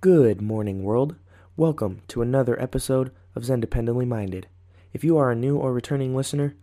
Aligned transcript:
Good 0.00 0.40
morning, 0.40 0.84
world. 0.84 1.16
Welcome 1.56 2.02
to 2.06 2.22
another 2.22 2.56
episode 2.62 3.10
of 3.34 3.44
Zen 3.44 3.60
Dependently 3.60 4.06
Minded. 4.06 4.46
If 4.92 5.02
you 5.02 5.18
are 5.18 5.32
a 5.32 5.34
new 5.34 5.56
or 5.56 5.72
returning 5.72 6.14
listener, 6.14 6.54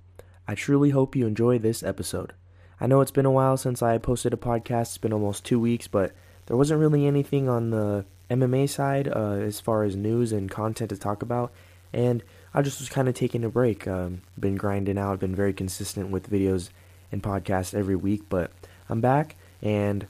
I 0.48 0.56
truly 0.56 0.92
hope 0.92 1.18
you 1.18 1.28
enjoy 1.28 1.60
this 1.60 1.84
episode. 1.84 2.32
I 2.79 2.88
know 2.88 3.02
it's 3.02 3.12
been 3.12 3.26
a 3.26 3.32
while 3.32 3.58
since 3.58 3.82
I 3.82 3.98
posted 3.98 4.34
a 4.34 4.38
podcast, 4.38 4.84
it's 4.84 4.98
been 5.00 5.12
almost 5.12 5.44
two 5.44 5.60
weeks, 5.60 5.86
but 5.86 6.13
there 6.46 6.56
wasn't 6.56 6.79
really 6.79 7.06
anything 7.06 7.50
on 7.50 7.71
the 7.71 8.06
MMA 8.29 8.70
side 8.70 9.09
uh, 9.09 9.34
as 9.34 9.59
far 9.59 9.83
as 9.83 9.97
news 9.97 10.31
and 10.31 10.49
content 10.49 10.91
to 10.91 10.97
talk 10.97 11.21
about, 11.21 11.52
and 11.91 12.23
I 12.54 12.61
just 12.61 12.79
was 12.79 12.88
kind 12.88 13.09
of 13.09 13.15
taking 13.15 13.43
a 13.43 13.49
break. 13.49 13.86
Um, 13.86 14.21
been 14.39 14.55
grinding 14.55 14.97
out, 14.97 15.20
been 15.20 15.36
very 15.36 15.52
consistent 15.52 16.09
with 16.09 16.31
videos 16.31 16.70
and 17.11 17.21
podcasts 17.21 17.73
every 17.73 17.97
week, 17.97 18.29
but 18.29 18.54
I'm 18.88 19.02
back 19.02 19.36
and 19.61 20.07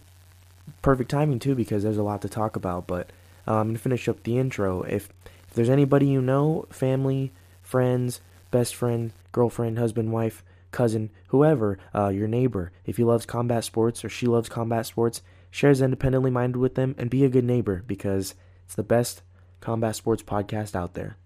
perfect 0.81 1.09
timing 1.11 1.39
too 1.39 1.55
because 1.55 1.83
there's 1.83 1.97
a 1.97 2.03
lot 2.03 2.21
to 2.21 2.29
talk 2.29 2.55
about. 2.55 2.87
But 2.87 3.11
uh, 3.47 3.55
I'm 3.55 3.69
gonna 3.69 3.79
finish 3.79 4.07
up 4.07 4.23
the 4.23 4.37
intro. 4.37 4.83
If 4.83 5.09
if 5.47 5.53
there's 5.53 5.69
anybody 5.69 6.07
you 6.07 6.21
know, 6.21 6.65
family, 6.69 7.31
friends, 7.61 8.21
best 8.51 8.75
friend, 8.75 9.11
girlfriend, 9.31 9.77
husband, 9.77 10.11
wife, 10.11 10.43
cousin, 10.71 11.09
whoever, 11.27 11.77
uh, 11.93 12.09
your 12.09 12.27
neighbor, 12.27 12.71
if 12.85 12.97
he 12.97 13.03
loves 13.03 13.25
combat 13.25 13.63
sports 13.63 14.03
or 14.03 14.09
she 14.09 14.27
loves 14.27 14.49
combat 14.49 14.85
sports, 14.85 15.21
share 15.49 15.73
Zen 15.73 15.91
Dependently 15.91 16.31
Minded 16.31 16.57
with 16.57 16.75
them 16.75 16.95
and 16.97 17.09
be 17.09 17.23
a 17.23 17.29
good 17.29 17.45
neighbor 17.45 17.83
because 17.87 18.35
it's 18.65 18.75
the 18.75 18.83
best 18.83 19.21
combat 19.61 19.95
sports 19.95 20.21
podcast 20.21 20.75
out 20.75 20.93
there. 20.93 21.17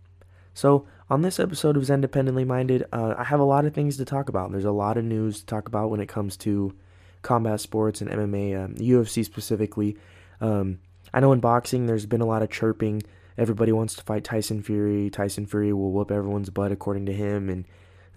So, 0.54 0.85
on 1.10 1.21
this 1.21 1.40
episode 1.40 1.77
of 1.77 1.90
Independently 1.90 2.44
Minded, 2.44 2.85
uh, 2.91 3.16
I 3.18 3.24
have 3.24 3.40
a 3.40 3.46
lot 3.46 3.66
of 3.66 3.74
things 3.74 3.98
to 3.98 4.05
talk 4.05 4.30
about. 4.30 4.52
There's 4.52 4.66
a 4.66 4.71
lot 4.71 4.98
of 4.98 5.05
news 5.05 5.40
to 5.40 5.46
talk 5.46 5.68
about 5.68 5.90
when 5.90 5.99
it 5.99 6.08
comes 6.08 6.38
to 6.38 6.76
combat 7.22 7.59
sports 7.59 8.02
and 8.02 8.09
MMA, 8.09 8.64
um, 8.64 8.76
UFC 8.76 9.23
specifically. 9.23 9.98
Um, 10.41 10.80
I 11.14 11.20
know 11.20 11.32
in 11.32 11.40
boxing 11.40 11.86
there's 11.86 12.05
been 12.05 12.22
a 12.22 12.26
lot 12.26 12.41
of 12.41 12.50
chirping. 12.50 13.04
Everybody 13.38 13.72
wants 13.72 13.96
to 13.96 14.04
fight 14.04 14.23
Tyson 14.23 14.62
Fury. 14.62 15.10
Tyson 15.10 15.46
Fury 15.46 15.74
will 15.74 15.91
whoop 15.91 16.12
everyone's 16.12 16.49
butt 16.49 16.71
according 16.71 17.05
to 17.08 17.13
him. 17.13 17.49
And 17.49 17.66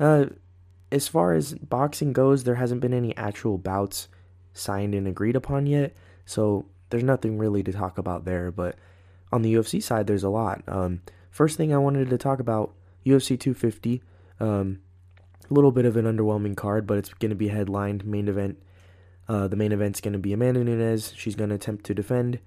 uh, 0.01 0.27
as 0.91 1.09
far 1.09 1.33
as 1.33 1.55
boxing 1.55 2.13
goes, 2.13 2.45
there 2.45 2.57
hasn't 2.57 2.81
been 2.81 2.95
any 2.95 3.17
actual 3.17 3.59
bouts 3.59 4.09
signed 4.53 4.95
and 4.95 5.07
agreed 5.07 5.37
upon 5.37 5.67
yet. 5.67 5.95
So 6.27 6.67
there's 6.91 7.05
nothing 7.05 7.39
really 7.39 7.63
to 7.63 7.73
talk 7.73 7.99
about 7.99 8.25
there. 8.25 8.51
But 8.51 8.77
on 9.33 9.43
the 9.43 9.55
UFC 9.55 9.83
side, 9.83 10.07
there's 10.07 10.25
a 10.25 10.29
lot. 10.29 10.63
Um, 10.67 11.03
first 11.31 11.57
thing 11.57 11.73
I 11.73 11.79
wanted 11.79 12.11
to 12.11 12.19
talk 12.19 12.41
about 12.41 12.75
UFC 13.07 13.39
250. 13.39 14.03
Um, 14.41 14.81
a 15.51 15.55
little 15.55 15.73
bit 15.73 15.85
of 15.85 15.97
an 15.97 16.05
underwhelming 16.05 16.57
card, 16.57 16.87
but 16.87 16.99
it's 16.99 17.13
going 17.15 17.31
to 17.31 17.37
be 17.37 17.49
headlined 17.49 18.05
main 18.05 18.29
event 18.29 18.63
uh, 19.33 19.49
the 19.49 19.57
main 19.57 19.73
event's 19.73 20.03
going 20.03 20.13
to 20.13 20.19
be 20.19 20.35
Amanda 20.35 20.63
Nunes. 20.63 21.15
She's 21.17 21.35
going 21.35 21.49
to 21.49 21.57
attempt 21.57 21.87
to 21.87 21.95
defend 21.95 22.39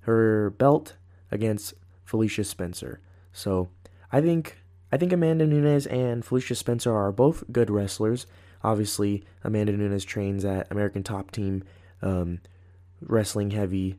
her 0.00 0.48
belt 0.48 0.96
against 1.30 1.74
Felicia 2.02 2.44
Spencer. 2.44 3.02
So 3.30 3.68
I 4.10 4.22
think 4.22 4.56
I 4.90 4.96
think 4.96 5.12
Amanda 5.12 5.46
Nunes 5.46 5.86
and 5.86 6.24
Felicia 6.24 6.54
Spencer 6.54 6.96
are 6.96 7.12
both 7.12 7.44
good 7.52 7.68
wrestlers. 7.68 8.26
Obviously, 8.64 9.22
Amanda 9.44 9.72
Nunes 9.72 10.02
trains 10.02 10.46
at 10.46 10.66
American 10.72 11.02
Top 11.02 11.30
Team, 11.30 11.62
um, 12.00 12.40
wrestling 13.02 13.50
heavy. 13.50 13.98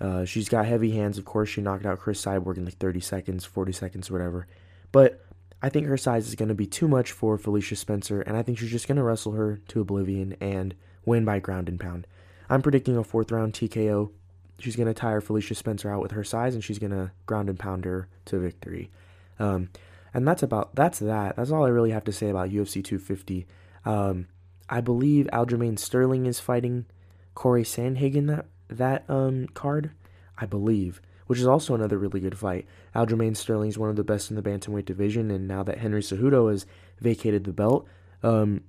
Uh, 0.00 0.24
she's 0.24 0.48
got 0.48 0.66
heavy 0.66 0.92
hands, 0.92 1.18
of 1.18 1.24
course. 1.24 1.48
She 1.48 1.62
knocked 1.62 1.84
out 1.84 1.98
Cris 1.98 2.24
Cyborg 2.24 2.58
in 2.58 2.64
like 2.64 2.78
30 2.78 3.00
seconds, 3.00 3.44
40 3.44 3.72
seconds, 3.72 4.08
whatever. 4.08 4.46
But 4.92 5.24
I 5.60 5.68
think 5.68 5.88
her 5.88 5.96
size 5.96 6.28
is 6.28 6.36
going 6.36 6.48
to 6.48 6.54
be 6.54 6.66
too 6.66 6.86
much 6.86 7.10
for 7.10 7.36
Felicia 7.36 7.74
Spencer, 7.74 8.20
and 8.20 8.36
I 8.36 8.42
think 8.42 8.58
she's 8.58 8.70
just 8.70 8.86
going 8.86 8.98
to 8.98 9.02
wrestle 9.02 9.32
her 9.32 9.60
to 9.66 9.80
oblivion 9.80 10.36
and 10.40 10.76
win 11.04 11.24
by 11.24 11.38
ground 11.38 11.68
and 11.68 11.78
pound. 11.78 12.06
I'm 12.48 12.62
predicting 12.62 12.96
a 12.96 13.04
fourth 13.04 13.30
round 13.30 13.52
TKO. 13.52 14.10
She's 14.58 14.76
going 14.76 14.88
to 14.88 14.94
tire 14.94 15.20
Felicia 15.20 15.54
Spencer 15.54 15.90
out 15.90 16.02
with 16.02 16.12
her 16.12 16.24
size, 16.24 16.54
and 16.54 16.62
she's 16.62 16.78
going 16.78 16.92
to 16.92 17.10
ground 17.26 17.48
and 17.48 17.58
pound 17.58 17.84
her 17.84 18.08
to 18.26 18.38
victory. 18.38 18.90
Um, 19.38 19.70
and 20.14 20.26
that's 20.28 20.42
about 20.42 20.74
that's 20.74 20.98
that. 21.00 21.36
That's 21.36 21.50
all 21.50 21.64
I 21.64 21.70
really 21.70 21.90
have 21.90 22.04
to 22.04 22.12
say 22.12 22.28
about 22.28 22.50
UFC 22.50 22.84
250. 22.84 23.46
Um, 23.84 24.28
I 24.68 24.80
believe 24.80 25.26
Aljamain 25.32 25.78
Sterling 25.78 26.26
is 26.26 26.40
fighting 26.40 26.86
Corey 27.34 27.64
Sandhagen 27.64 28.26
that 28.26 28.46
that 28.68 29.04
um, 29.08 29.48
card. 29.48 29.90
I 30.38 30.46
believe, 30.46 31.00
which 31.26 31.38
is 31.38 31.46
also 31.46 31.74
another 31.74 31.98
really 31.98 32.20
good 32.20 32.36
fight. 32.36 32.66
Aljamain 32.94 33.36
Sterling 33.36 33.68
is 33.68 33.78
one 33.78 33.90
of 33.90 33.96
the 33.96 34.04
best 34.04 34.30
in 34.30 34.36
the 34.36 34.42
bantamweight 34.42 34.84
division, 34.84 35.30
and 35.30 35.46
now 35.46 35.62
that 35.62 35.78
Henry 35.78 36.02
Cejudo 36.02 36.50
has 36.50 36.66
vacated 37.00 37.44
the 37.44 37.52
belt, 37.52 37.86
um, 38.22 38.62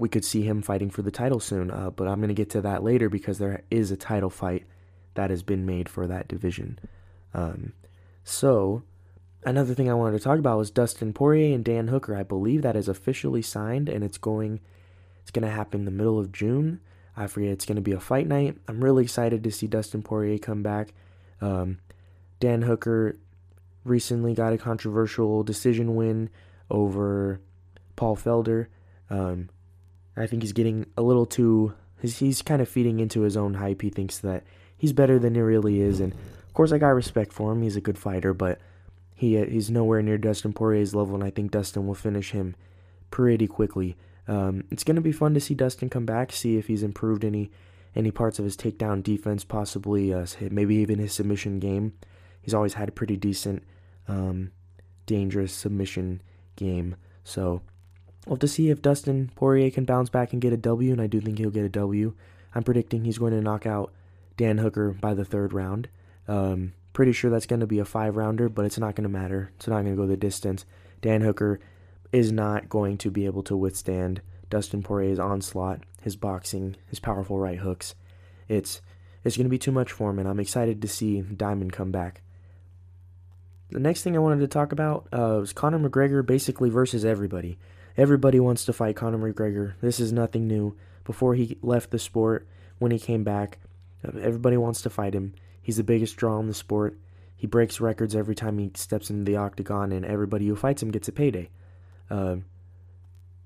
we 0.00 0.08
could 0.08 0.24
see 0.24 0.42
him 0.42 0.62
fighting 0.62 0.88
for 0.88 1.02
the 1.02 1.10
title 1.10 1.38
soon. 1.38 1.70
Uh, 1.70 1.90
but 1.90 2.08
I'm 2.08 2.20
going 2.20 2.28
to 2.28 2.34
get 2.34 2.50
to 2.50 2.62
that 2.62 2.82
later 2.82 3.10
because 3.10 3.38
there 3.38 3.62
is 3.70 3.90
a 3.90 3.96
title 3.96 4.30
fight 4.30 4.64
that 5.14 5.28
has 5.28 5.42
been 5.42 5.66
made 5.66 5.88
for 5.88 6.06
that 6.06 6.26
division. 6.26 6.78
Um, 7.34 7.74
so, 8.24 8.82
another 9.44 9.74
thing 9.74 9.90
I 9.90 9.94
wanted 9.94 10.16
to 10.16 10.24
talk 10.24 10.38
about 10.38 10.56
was 10.56 10.70
Dustin 10.70 11.12
Poirier 11.12 11.54
and 11.54 11.64
Dan 11.64 11.88
Hooker. 11.88 12.16
I 12.16 12.22
believe 12.22 12.62
that 12.62 12.76
is 12.76 12.88
officially 12.88 13.42
signed 13.42 13.88
and 13.88 14.02
it's 14.02 14.18
going 14.18 14.60
it's 15.20 15.30
going 15.30 15.46
to 15.46 15.54
happen 15.54 15.80
in 15.80 15.84
the 15.84 15.90
middle 15.90 16.18
of 16.18 16.32
June. 16.32 16.80
I 17.14 17.26
forget 17.26 17.50
it's 17.50 17.66
going 17.66 17.76
to 17.76 17.82
be 17.82 17.92
a 17.92 18.00
fight 18.00 18.26
night. 18.26 18.56
I'm 18.66 18.82
really 18.82 19.04
excited 19.04 19.44
to 19.44 19.50
see 19.50 19.66
Dustin 19.66 20.02
Poirier 20.02 20.38
come 20.38 20.62
back. 20.62 20.94
Um, 21.42 21.78
Dan 22.38 22.62
Hooker 22.62 23.18
recently 23.84 24.32
got 24.34 24.54
a 24.54 24.58
controversial 24.58 25.42
decision 25.42 25.94
win 25.94 26.30
over 26.70 27.40
Paul 27.96 28.16
Felder. 28.16 28.68
Um, 29.10 29.50
I 30.20 30.26
think 30.26 30.42
he's 30.42 30.52
getting 30.52 30.86
a 30.96 31.02
little 31.02 31.26
too. 31.26 31.74
He's, 32.00 32.18
he's 32.18 32.42
kind 32.42 32.62
of 32.62 32.68
feeding 32.68 33.00
into 33.00 33.22
his 33.22 33.36
own 33.36 33.54
hype. 33.54 33.82
He 33.82 33.90
thinks 33.90 34.18
that 34.18 34.44
he's 34.76 34.92
better 34.92 35.18
than 35.18 35.34
he 35.34 35.40
really 35.40 35.80
is, 35.80 36.00
and 36.00 36.12
of 36.12 36.54
course 36.54 36.72
I 36.72 36.78
got 36.78 36.88
respect 36.88 37.32
for 37.32 37.52
him. 37.52 37.62
He's 37.62 37.76
a 37.76 37.80
good 37.80 37.98
fighter, 37.98 38.32
but 38.32 38.58
he 39.14 39.38
uh, 39.38 39.46
he's 39.46 39.70
nowhere 39.70 40.02
near 40.02 40.18
Dustin 40.18 40.52
Poirier's 40.52 40.94
level, 40.94 41.14
and 41.14 41.24
I 41.24 41.30
think 41.30 41.50
Dustin 41.50 41.86
will 41.86 41.94
finish 41.94 42.30
him 42.30 42.56
pretty 43.10 43.46
quickly. 43.46 43.96
Um, 44.28 44.64
it's 44.70 44.84
gonna 44.84 45.00
be 45.00 45.12
fun 45.12 45.34
to 45.34 45.40
see 45.40 45.54
Dustin 45.54 45.90
come 45.90 46.06
back, 46.06 46.32
see 46.32 46.56
if 46.56 46.68
he's 46.68 46.82
improved 46.82 47.24
any 47.24 47.50
any 47.94 48.10
parts 48.10 48.38
of 48.38 48.44
his 48.44 48.56
takedown 48.56 49.02
defense, 49.02 49.44
possibly 49.44 50.14
uh, 50.14 50.26
maybe 50.50 50.76
even 50.76 50.98
his 50.98 51.12
submission 51.12 51.58
game. 51.58 51.92
He's 52.40 52.54
always 52.54 52.74
had 52.74 52.88
a 52.88 52.92
pretty 52.92 53.16
decent, 53.16 53.64
um, 54.08 54.52
dangerous 55.06 55.52
submission 55.52 56.22
game. 56.56 56.96
So 57.24 57.62
We'll 58.26 58.36
have 58.36 58.40
to 58.40 58.48
see 58.48 58.70
if 58.70 58.82
Dustin 58.82 59.30
Poirier 59.34 59.70
can 59.70 59.84
bounce 59.84 60.10
back 60.10 60.32
and 60.32 60.42
get 60.42 60.52
a 60.52 60.58
W, 60.58 60.92
and 60.92 61.00
I 61.00 61.06
do 61.06 61.20
think 61.20 61.38
he'll 61.38 61.50
get 61.50 61.64
a 61.64 61.70
W. 61.70 62.14
I'm 62.54 62.62
predicting 62.62 63.04
he's 63.04 63.18
going 63.18 63.32
to 63.32 63.40
knock 63.40 63.66
out 63.66 63.92
Dan 64.36 64.58
Hooker 64.58 64.90
by 64.92 65.14
the 65.14 65.24
third 65.24 65.52
round. 65.52 65.88
Um, 66.28 66.74
pretty 66.92 67.12
sure 67.12 67.30
that's 67.30 67.46
going 67.46 67.60
to 67.60 67.66
be 67.66 67.78
a 67.78 67.84
five 67.84 68.16
rounder, 68.16 68.48
but 68.48 68.64
it's 68.64 68.78
not 68.78 68.94
going 68.94 69.04
to 69.04 69.08
matter. 69.08 69.52
It's 69.56 69.68
not 69.68 69.82
going 69.82 69.96
to 69.96 70.02
go 70.02 70.06
the 70.06 70.16
distance. 70.16 70.64
Dan 71.00 71.22
Hooker 71.22 71.60
is 72.12 72.32
not 72.32 72.68
going 72.68 72.98
to 72.98 73.10
be 73.10 73.26
able 73.26 73.42
to 73.44 73.56
withstand 73.56 74.20
Dustin 74.48 74.82
Poirier's 74.82 75.18
onslaught, 75.18 75.80
his 76.02 76.16
boxing, 76.16 76.76
his 76.88 76.98
powerful 76.98 77.38
right 77.38 77.58
hooks. 77.58 77.94
It's 78.48 78.80
it's 79.22 79.36
going 79.36 79.44
to 79.44 79.50
be 79.50 79.58
too 79.58 79.72
much 79.72 79.92
for 79.92 80.10
him, 80.10 80.18
and 80.18 80.28
I'm 80.28 80.40
excited 80.40 80.80
to 80.82 80.88
see 80.88 81.20
Diamond 81.20 81.72
come 81.72 81.90
back. 81.90 82.22
The 83.70 83.78
next 83.78 84.02
thing 84.02 84.16
I 84.16 84.20
wanted 84.20 84.40
to 84.40 84.48
talk 84.48 84.72
about 84.72 85.06
uh, 85.12 85.38
was 85.40 85.52
Conor 85.52 85.78
McGregor 85.78 86.26
basically 86.26 86.70
versus 86.70 87.04
everybody. 87.04 87.58
Everybody 88.00 88.40
wants 88.40 88.64
to 88.64 88.72
fight 88.72 88.96
Conor 88.96 89.18
McGregor. 89.18 89.74
This 89.82 90.00
is 90.00 90.10
nothing 90.10 90.48
new. 90.48 90.74
Before 91.04 91.34
he 91.34 91.58
left 91.60 91.90
the 91.90 91.98
sport, 91.98 92.48
when 92.78 92.92
he 92.92 92.98
came 92.98 93.24
back, 93.24 93.58
everybody 94.02 94.56
wants 94.56 94.80
to 94.80 94.88
fight 94.88 95.12
him. 95.12 95.34
He's 95.60 95.76
the 95.76 95.84
biggest 95.84 96.16
draw 96.16 96.40
in 96.40 96.46
the 96.46 96.54
sport. 96.54 96.96
He 97.36 97.46
breaks 97.46 97.78
records 97.78 98.16
every 98.16 98.34
time 98.34 98.56
he 98.56 98.70
steps 98.74 99.10
into 99.10 99.30
the 99.30 99.36
octagon, 99.36 99.92
and 99.92 100.06
everybody 100.06 100.46
who 100.46 100.56
fights 100.56 100.82
him 100.82 100.90
gets 100.90 101.08
a 101.08 101.12
payday. 101.12 101.50
Uh, 102.08 102.36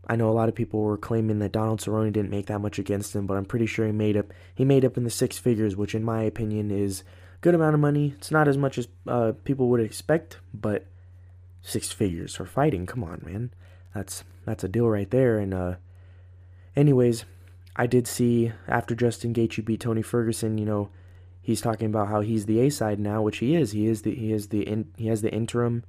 I 0.07 0.15
know 0.15 0.29
a 0.29 0.31
lot 0.31 0.49
of 0.49 0.55
people 0.55 0.83
were 0.83 0.99
claiming 0.99 1.41
that 1.41 1.51
Donald 1.51 1.81
Cerrone 1.81 2.13
didn't 2.13 2.31
make 2.31 2.47
that 2.47 2.61
much 2.61 2.79
against 2.79 3.17
him, 3.17 3.27
but 3.27 3.37
I'm 3.37 3.47
pretty 3.47 3.67
sure 3.67 3.87
he 3.87 3.93
made 3.93 4.17
up. 4.17 4.27
He 4.55 4.65
made 4.65 4.85
up 4.85 4.97
in 4.97 5.03
the 5.03 5.11
six 5.11 5.37
figures, 5.37 5.75
which, 5.75 5.97
in 5.97 6.05
my 6.05 6.23
opinion, 6.23 6.71
is 6.71 7.03
good 7.41 7.57
amount 7.57 7.75
of 7.75 7.81
money. 7.81 8.15
It's 8.19 8.31
not 8.31 8.47
as 8.47 8.57
much 8.57 8.79
as 8.79 8.87
uh, 9.09 9.33
people 9.43 9.69
would 9.71 9.81
expect, 9.81 10.39
but 10.53 10.87
six 11.61 11.91
figures 11.91 12.37
for 12.37 12.47
fighting. 12.47 12.87
Come 12.87 13.03
on, 13.03 13.21
man 13.25 13.51
that's 13.95 14.25
that's 14.45 14.65
a 14.65 14.69
deal 14.69 14.89
right 14.89 15.11
there. 15.11 15.39
And 15.39 15.55
uh, 15.55 15.75
anyways, 16.77 17.25
I 17.77 17.87
did 17.87 18.07
see 18.07 18.53
after 18.69 18.95
Justin 18.95 19.33
Gaethje 19.33 19.65
beat 19.65 19.81
Tony 19.81 20.03
Ferguson, 20.03 20.59
you 20.59 20.65
know, 20.65 20.91
he's 21.41 21.61
talking 21.61 21.87
about 21.87 22.09
how 22.09 22.21
he's 22.21 22.47
the 22.47 22.61
A 22.61 22.71
side 22.71 22.99
now, 22.99 23.23
which 23.23 23.39
he 23.39 23.55
is. 23.55 23.73
He 23.73 23.87
is 23.87 24.03
the 24.03 24.15
he 24.15 24.33
is 24.33 24.49
the 24.49 24.63
in, 24.63 24.91
he 24.97 25.07
has 25.07 25.23
the 25.23 25.33
interim 25.33 25.85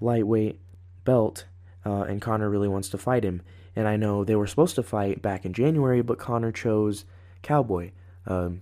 lightweight 0.00 0.60
belt, 1.04 1.46
uh, 1.86 2.02
and 2.02 2.20
Conor 2.20 2.50
really 2.50 2.68
wants 2.68 2.88
to 2.90 2.98
fight 2.98 3.24
him. 3.24 3.42
And 3.74 3.88
I 3.88 3.96
know 3.96 4.24
they 4.24 4.36
were 4.36 4.46
supposed 4.46 4.74
to 4.74 4.82
fight 4.82 5.22
back 5.22 5.46
in 5.46 5.52
January, 5.52 6.02
but 6.02 6.18
Conor 6.18 6.52
chose 6.52 7.04
Cowboy, 7.40 7.92
um, 8.26 8.60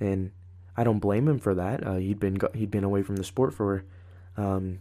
and 0.00 0.32
I 0.76 0.84
don't 0.84 0.98
blame 0.98 1.28
him 1.28 1.38
for 1.38 1.54
that. 1.54 1.86
Uh, 1.86 1.96
he'd 1.96 2.20
been 2.20 2.38
he'd 2.54 2.70
been 2.70 2.84
away 2.84 3.02
from 3.02 3.16
the 3.16 3.24
sport 3.24 3.54
for 3.54 3.84
um, 4.36 4.80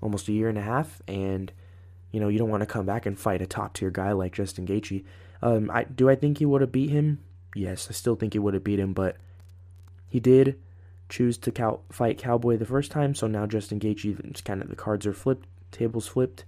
almost 0.00 0.28
a 0.28 0.32
year 0.32 0.48
and 0.48 0.58
a 0.58 0.62
half, 0.62 1.02
and 1.08 1.52
you 2.10 2.20
know, 2.20 2.28
you 2.28 2.38
don't 2.38 2.50
want 2.50 2.62
to 2.62 2.66
come 2.66 2.86
back 2.86 3.06
and 3.06 3.18
fight 3.18 3.42
a 3.42 3.46
top 3.46 3.74
tier 3.74 3.90
guy 3.90 4.12
like 4.12 4.32
Justin 4.32 4.66
Gaethje. 4.66 5.04
Um, 5.42 5.70
I 5.70 5.84
do 5.84 6.08
I 6.08 6.14
think 6.14 6.38
he 6.38 6.46
would 6.46 6.60
have 6.60 6.72
beat 6.72 6.90
him? 6.90 7.20
Yes, 7.54 7.88
I 7.88 7.92
still 7.92 8.16
think 8.16 8.32
he 8.32 8.38
would 8.38 8.54
have 8.54 8.64
beat 8.64 8.78
him, 8.78 8.92
but 8.92 9.16
he 10.08 10.20
did 10.20 10.58
choose 11.08 11.38
to 11.38 11.50
cow- 11.50 11.80
fight 11.90 12.18
Cowboy 12.18 12.56
the 12.56 12.66
first 12.66 12.90
time. 12.90 13.14
So 13.14 13.26
now 13.26 13.46
Justin 13.46 13.80
Gaethje, 13.80 14.44
kind 14.44 14.62
of 14.62 14.68
the 14.68 14.76
cards 14.76 15.06
are 15.06 15.12
flipped, 15.12 15.46
tables 15.70 16.06
flipped, 16.06 16.44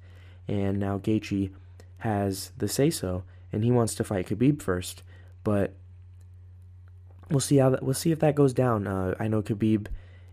and 0.49 0.79
now 0.79 0.99
Gaethje 0.99 1.51
has 1.99 2.53
the 2.57 2.69
say 2.69 2.91
so, 2.91 3.25
and 3.53 3.65
he 3.65 3.71
wants 3.71 3.95
to 3.97 4.05
fight 4.05 4.29
Khabib 4.29 4.61
first. 4.63 5.03
But 5.45 5.75
we'll 7.31 7.41
see 7.41 7.57
how 7.57 7.71
that, 7.71 7.83
we'll 7.83 7.95
see 7.95 8.13
if 8.13 8.19
that 8.21 8.35
goes 8.35 8.53
down. 8.53 8.87
Uh, 8.87 9.15
I 9.19 9.29
know 9.29 9.43
Khabib 9.43 9.87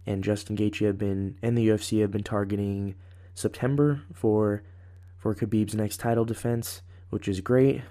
and 0.06 0.24
Justin 0.24 0.58
Gaethje 0.58 0.86
have 0.86 0.98
been 0.98 1.38
and 1.42 1.58
the 1.58 1.68
UFC 1.68 2.02
have 2.02 2.12
been 2.12 2.24
targeting 2.24 2.96
September 3.36 4.02
for 4.14 4.64
for 5.18 5.34
Khabib's 5.36 5.76
next 5.76 5.98
title 5.98 6.26
defense, 6.26 6.82
which 7.10 7.28
is 7.28 7.42
great. 7.42 7.82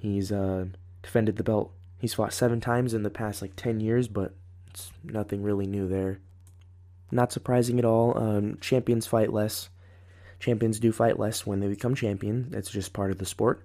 He's 0.00 0.30
uh, 0.30 0.66
defended 1.02 1.36
the 1.36 1.44
belt. 1.44 1.72
He's 1.98 2.14
fought 2.14 2.32
seven 2.32 2.60
times 2.60 2.94
in 2.94 3.02
the 3.02 3.10
past 3.10 3.42
like 3.42 3.56
ten 3.56 3.80
years, 3.80 4.08
but 4.08 4.34
it's 4.70 4.90
nothing 5.02 5.42
really 5.42 5.66
new 5.66 5.88
there. 5.88 6.20
Not 7.10 7.32
surprising 7.32 7.78
at 7.78 7.84
all. 7.84 8.16
Um, 8.18 8.58
champions 8.60 9.06
fight 9.06 9.32
less. 9.32 9.70
Champions 10.38 10.78
do 10.78 10.92
fight 10.92 11.18
less 11.18 11.46
when 11.46 11.60
they 11.60 11.68
become 11.68 11.94
champion. 11.94 12.50
That's 12.50 12.70
just 12.70 12.92
part 12.92 13.10
of 13.10 13.18
the 13.18 13.26
sport. 13.26 13.64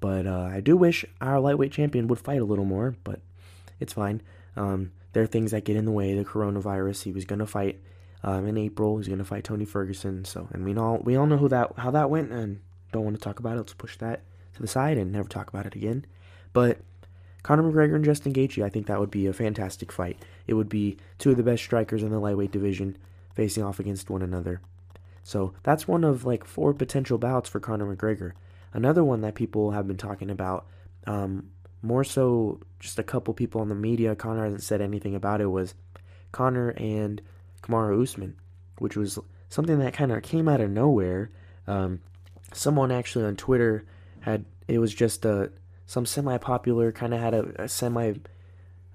But 0.00 0.26
uh, 0.26 0.50
I 0.52 0.60
do 0.60 0.76
wish 0.76 1.04
our 1.20 1.40
lightweight 1.40 1.72
champion 1.72 2.08
would 2.08 2.18
fight 2.18 2.40
a 2.40 2.44
little 2.44 2.64
more, 2.64 2.94
but 3.04 3.20
it's 3.78 3.92
fine. 3.92 4.22
Um, 4.56 4.92
there 5.12 5.22
are 5.22 5.26
things 5.26 5.50
that 5.52 5.64
get 5.64 5.76
in 5.76 5.84
the 5.84 5.92
way. 5.92 6.14
The 6.14 6.24
coronavirus. 6.24 7.02
He 7.02 7.12
was 7.12 7.24
gonna 7.24 7.46
fight 7.46 7.80
um, 8.22 8.46
in 8.46 8.56
April. 8.56 8.98
He's 8.98 9.08
gonna 9.08 9.24
fight 9.24 9.44
Tony 9.44 9.64
Ferguson. 9.64 10.24
So, 10.24 10.48
and 10.52 10.64
we 10.64 10.76
all 10.76 10.98
we 10.98 11.16
all 11.16 11.26
know 11.26 11.36
who 11.36 11.48
that 11.48 11.72
how 11.76 11.90
that 11.90 12.10
went, 12.10 12.30
and 12.30 12.60
don't 12.92 13.04
want 13.04 13.16
to 13.16 13.22
talk 13.22 13.38
about 13.38 13.54
it. 13.54 13.58
Let's 13.58 13.74
push 13.74 13.96
that 13.98 14.22
to 14.54 14.62
the 14.62 14.68
side 14.68 14.98
and 14.98 15.12
never 15.12 15.28
talk 15.28 15.48
about 15.48 15.66
it 15.66 15.74
again. 15.74 16.04
But 16.52 16.78
Conor 17.42 17.62
McGregor 17.62 17.94
and 17.94 18.04
Justin 18.04 18.32
Gaethje, 18.32 18.64
I 18.64 18.68
think 18.68 18.86
that 18.86 19.00
would 19.00 19.10
be 19.10 19.26
a 19.26 19.32
fantastic 19.32 19.92
fight. 19.92 20.18
It 20.46 20.54
would 20.54 20.68
be 20.68 20.98
two 21.18 21.30
of 21.30 21.36
the 21.36 21.42
best 21.42 21.62
strikers 21.62 22.02
in 22.02 22.10
the 22.10 22.18
lightweight 22.18 22.50
division 22.50 22.98
facing 23.34 23.62
off 23.62 23.80
against 23.80 24.10
one 24.10 24.22
another. 24.22 24.60
So 25.22 25.54
that's 25.62 25.88
one 25.88 26.04
of 26.04 26.24
like 26.24 26.44
four 26.44 26.74
potential 26.74 27.18
bouts 27.18 27.48
for 27.48 27.60
Conor 27.60 27.94
McGregor. 27.94 28.32
Another 28.72 29.04
one 29.04 29.20
that 29.22 29.34
people 29.34 29.70
have 29.72 29.86
been 29.86 29.96
talking 29.96 30.30
about, 30.30 30.66
um, 31.06 31.50
more 31.82 32.04
so 32.04 32.60
just 32.78 32.98
a 32.98 33.02
couple 33.02 33.32
people 33.34 33.62
in 33.62 33.68
the 33.68 33.74
media, 33.74 34.14
Conor 34.14 34.44
hasn't 34.44 34.62
said 34.62 34.80
anything 34.80 35.14
about 35.14 35.40
it, 35.40 35.46
was 35.46 35.74
Conor 36.32 36.70
and 36.70 37.22
Kamaru 37.62 38.02
Usman, 38.02 38.36
which 38.78 38.96
was 38.96 39.18
something 39.48 39.78
that 39.78 39.94
kind 39.94 40.12
of 40.12 40.22
came 40.22 40.48
out 40.48 40.60
of 40.60 40.70
nowhere. 40.70 41.30
Um, 41.66 42.00
someone 42.52 42.90
actually 42.90 43.24
on 43.24 43.36
Twitter 43.36 43.84
had, 44.20 44.44
it 44.68 44.78
was 44.78 44.94
just 44.94 45.24
a, 45.24 45.50
some 45.86 46.06
semi-popular, 46.06 46.92
kind 46.92 47.12
of 47.12 47.20
had 47.20 47.34
a, 47.34 47.64
a 47.64 47.68
semi, 47.68 48.14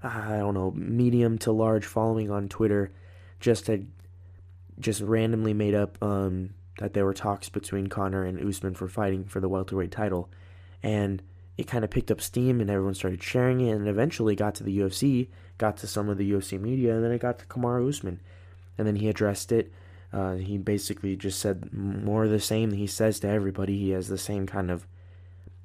I 0.02 0.38
don't 0.38 0.54
know, 0.54 0.72
medium 0.72 1.38
to 1.38 1.52
large 1.52 1.86
following 1.86 2.30
on 2.30 2.48
Twitter, 2.48 2.92
just 3.40 3.66
had 3.66 3.86
just 4.78 5.00
randomly 5.00 5.54
made 5.54 5.74
up 5.74 6.02
um, 6.02 6.50
that 6.78 6.92
there 6.92 7.04
were 7.04 7.14
talks 7.14 7.48
between 7.48 7.86
Conor 7.86 8.24
and 8.24 8.38
Usman 8.38 8.74
for 8.74 8.88
fighting 8.88 9.24
for 9.24 9.40
the 9.40 9.48
welterweight 9.48 9.90
title, 9.90 10.30
and 10.82 11.22
it 11.56 11.66
kind 11.66 11.84
of 11.84 11.90
picked 11.90 12.10
up 12.10 12.20
steam 12.20 12.60
and 12.60 12.70
everyone 12.70 12.94
started 12.94 13.22
sharing 13.22 13.60
it, 13.60 13.72
and 13.72 13.88
eventually 13.88 14.36
got 14.36 14.54
to 14.56 14.64
the 14.64 14.78
UFC, 14.78 15.28
got 15.58 15.76
to 15.78 15.86
some 15.86 16.08
of 16.08 16.18
the 16.18 16.30
UFC 16.30 16.60
media, 16.60 16.94
and 16.94 17.04
then 17.04 17.12
it 17.12 17.20
got 17.20 17.38
to 17.38 17.46
Kamaru 17.46 17.88
Usman, 17.88 18.20
and 18.78 18.86
then 18.86 18.96
he 18.96 19.08
addressed 19.08 19.52
it. 19.52 19.72
Uh, 20.12 20.36
he 20.36 20.56
basically 20.56 21.16
just 21.16 21.40
said 21.40 21.72
more 21.72 22.24
of 22.24 22.30
the 22.30 22.40
same 22.40 22.72
he 22.72 22.86
says 22.86 23.20
to 23.20 23.28
everybody. 23.28 23.78
He 23.78 23.90
has 23.90 24.08
the 24.08 24.18
same 24.18 24.46
kind 24.46 24.70
of 24.70 24.86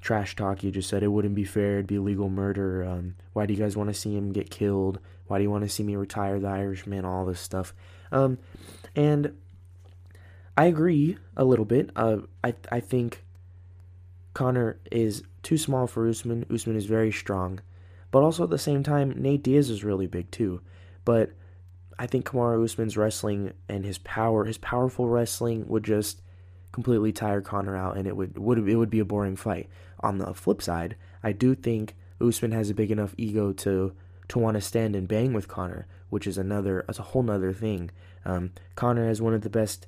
trash 0.00 0.36
talk. 0.36 0.60
He 0.60 0.70
just 0.70 0.88
said 0.88 1.02
it 1.02 1.08
wouldn't 1.08 1.34
be 1.34 1.44
fair. 1.44 1.74
It'd 1.74 1.86
be 1.86 1.98
legal 1.98 2.28
murder. 2.28 2.84
Um, 2.84 3.14
why 3.32 3.46
do 3.46 3.54
you 3.54 3.60
guys 3.60 3.76
want 3.76 3.88
to 3.88 3.94
see 3.94 4.14
him 4.14 4.32
get 4.32 4.50
killed? 4.50 4.98
Why 5.26 5.38
do 5.38 5.44
you 5.44 5.50
want 5.50 5.64
to 5.64 5.70
see 5.70 5.82
me 5.82 5.96
retire 5.96 6.38
the 6.38 6.48
Irishman? 6.48 7.04
All 7.04 7.24
this 7.24 7.40
stuff. 7.40 7.72
Um, 8.10 8.38
and 8.94 9.36
I 10.56 10.66
agree 10.66 11.16
a 11.36 11.44
little 11.44 11.64
bit. 11.64 11.90
Uh, 11.96 12.18
I 12.44 12.54
I 12.70 12.80
think 12.80 13.24
Conor 14.34 14.78
is 14.90 15.22
too 15.42 15.56
small 15.56 15.86
for 15.86 16.06
Usman. 16.06 16.44
Usman 16.52 16.76
is 16.76 16.86
very 16.86 17.12
strong, 17.12 17.60
but 18.10 18.22
also 18.22 18.44
at 18.44 18.50
the 18.50 18.58
same 18.58 18.82
time, 18.82 19.14
Nate 19.16 19.42
Diaz 19.42 19.70
is 19.70 19.84
really 19.84 20.06
big 20.06 20.30
too. 20.30 20.60
But 21.04 21.32
I 22.02 22.06
think 22.06 22.26
Kamaru 22.26 22.64
Usman's 22.64 22.96
wrestling 22.96 23.52
and 23.68 23.84
his 23.84 23.98
power, 23.98 24.44
his 24.44 24.58
powerful 24.58 25.08
wrestling, 25.08 25.68
would 25.68 25.84
just 25.84 26.20
completely 26.72 27.12
tire 27.12 27.40
Conor 27.40 27.76
out, 27.76 27.96
and 27.96 28.08
it 28.08 28.16
would 28.16 28.36
would 28.38 28.58
it 28.68 28.74
would 28.74 28.90
be 28.90 28.98
a 28.98 29.04
boring 29.04 29.36
fight. 29.36 29.68
On 30.00 30.18
the 30.18 30.34
flip 30.34 30.60
side, 30.60 30.96
I 31.22 31.30
do 31.30 31.54
think 31.54 31.94
Usman 32.20 32.50
has 32.50 32.70
a 32.70 32.74
big 32.74 32.90
enough 32.90 33.14
ego 33.16 33.52
to 33.52 33.92
to 34.26 34.38
want 34.40 34.56
to 34.56 34.60
stand 34.60 34.96
and 34.96 35.06
bang 35.06 35.32
with 35.32 35.46
Conor, 35.46 35.86
which 36.10 36.26
is 36.26 36.38
another 36.38 36.82
that's 36.88 36.98
a 36.98 37.02
whole 37.02 37.22
nother 37.22 37.52
thing. 37.52 37.92
Um, 38.24 38.50
Conor 38.74 39.06
has 39.06 39.22
one 39.22 39.34
of 39.34 39.42
the 39.42 39.48
best 39.48 39.86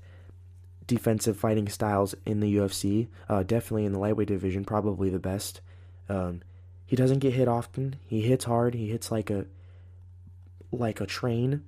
defensive 0.87 1.37
fighting 1.37 1.69
styles 1.69 2.15
in 2.25 2.39
the 2.39 2.55
UFC, 2.55 3.09
uh, 3.29 3.43
definitely 3.43 3.87
in 3.87 3.93
the 3.93 3.99
lightweight 3.99 4.29
division, 4.29 4.65
probably 4.65 5.11
the 5.11 5.19
best. 5.19 5.61
Um, 6.09 6.43
he 6.87 6.95
doesn't 6.95 7.19
get 7.19 7.33
hit 7.33 7.49
often. 7.49 7.97
He 8.07 8.21
hits 8.21 8.45
hard. 8.45 8.75
He 8.75 8.89
hits 8.89 9.11
like 9.11 9.31
a 9.31 9.47
like 10.71 11.01
a 11.01 11.07
train, 11.07 11.65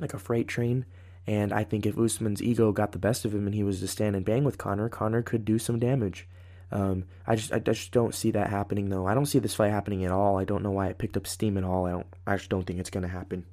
like 0.00 0.14
a 0.14 0.18
freight 0.18 0.48
train. 0.48 0.86
And 1.26 1.52
I 1.52 1.64
think 1.64 1.86
if 1.86 1.98
Usman's 1.98 2.42
ego 2.42 2.70
got 2.72 2.92
the 2.92 2.98
best 2.98 3.24
of 3.24 3.34
him 3.34 3.46
and 3.46 3.54
he 3.54 3.64
was 3.64 3.80
to 3.80 3.88
stand 3.88 4.14
and 4.14 4.24
bang 4.24 4.44
with 4.44 4.58
Conor, 4.58 4.88
Conor 4.88 5.22
could 5.22 5.44
do 5.44 5.58
some 5.58 5.78
damage. 5.78 6.28
Um, 6.70 7.04
I 7.26 7.36
just 7.36 7.52
I 7.52 7.58
just 7.58 7.92
don't 7.92 8.14
see 8.14 8.32
that 8.32 8.50
happening 8.50 8.88
though. 8.88 9.06
I 9.06 9.14
don't 9.14 9.26
see 9.26 9.38
this 9.38 9.54
fight 9.54 9.70
happening 9.70 10.04
at 10.04 10.10
all. 10.10 10.38
I 10.38 10.44
don't 10.44 10.62
know 10.62 10.72
why 10.72 10.88
it 10.88 10.98
picked 10.98 11.16
up 11.16 11.26
steam 11.26 11.56
at 11.56 11.64
all. 11.64 11.86
I 11.86 11.92
don't 11.92 12.06
I 12.26 12.36
just 12.36 12.50
don't 12.50 12.64
think 12.64 12.80
it's 12.80 12.90
gonna 12.90 13.08
happen. 13.08 13.44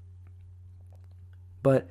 But 1.62 1.90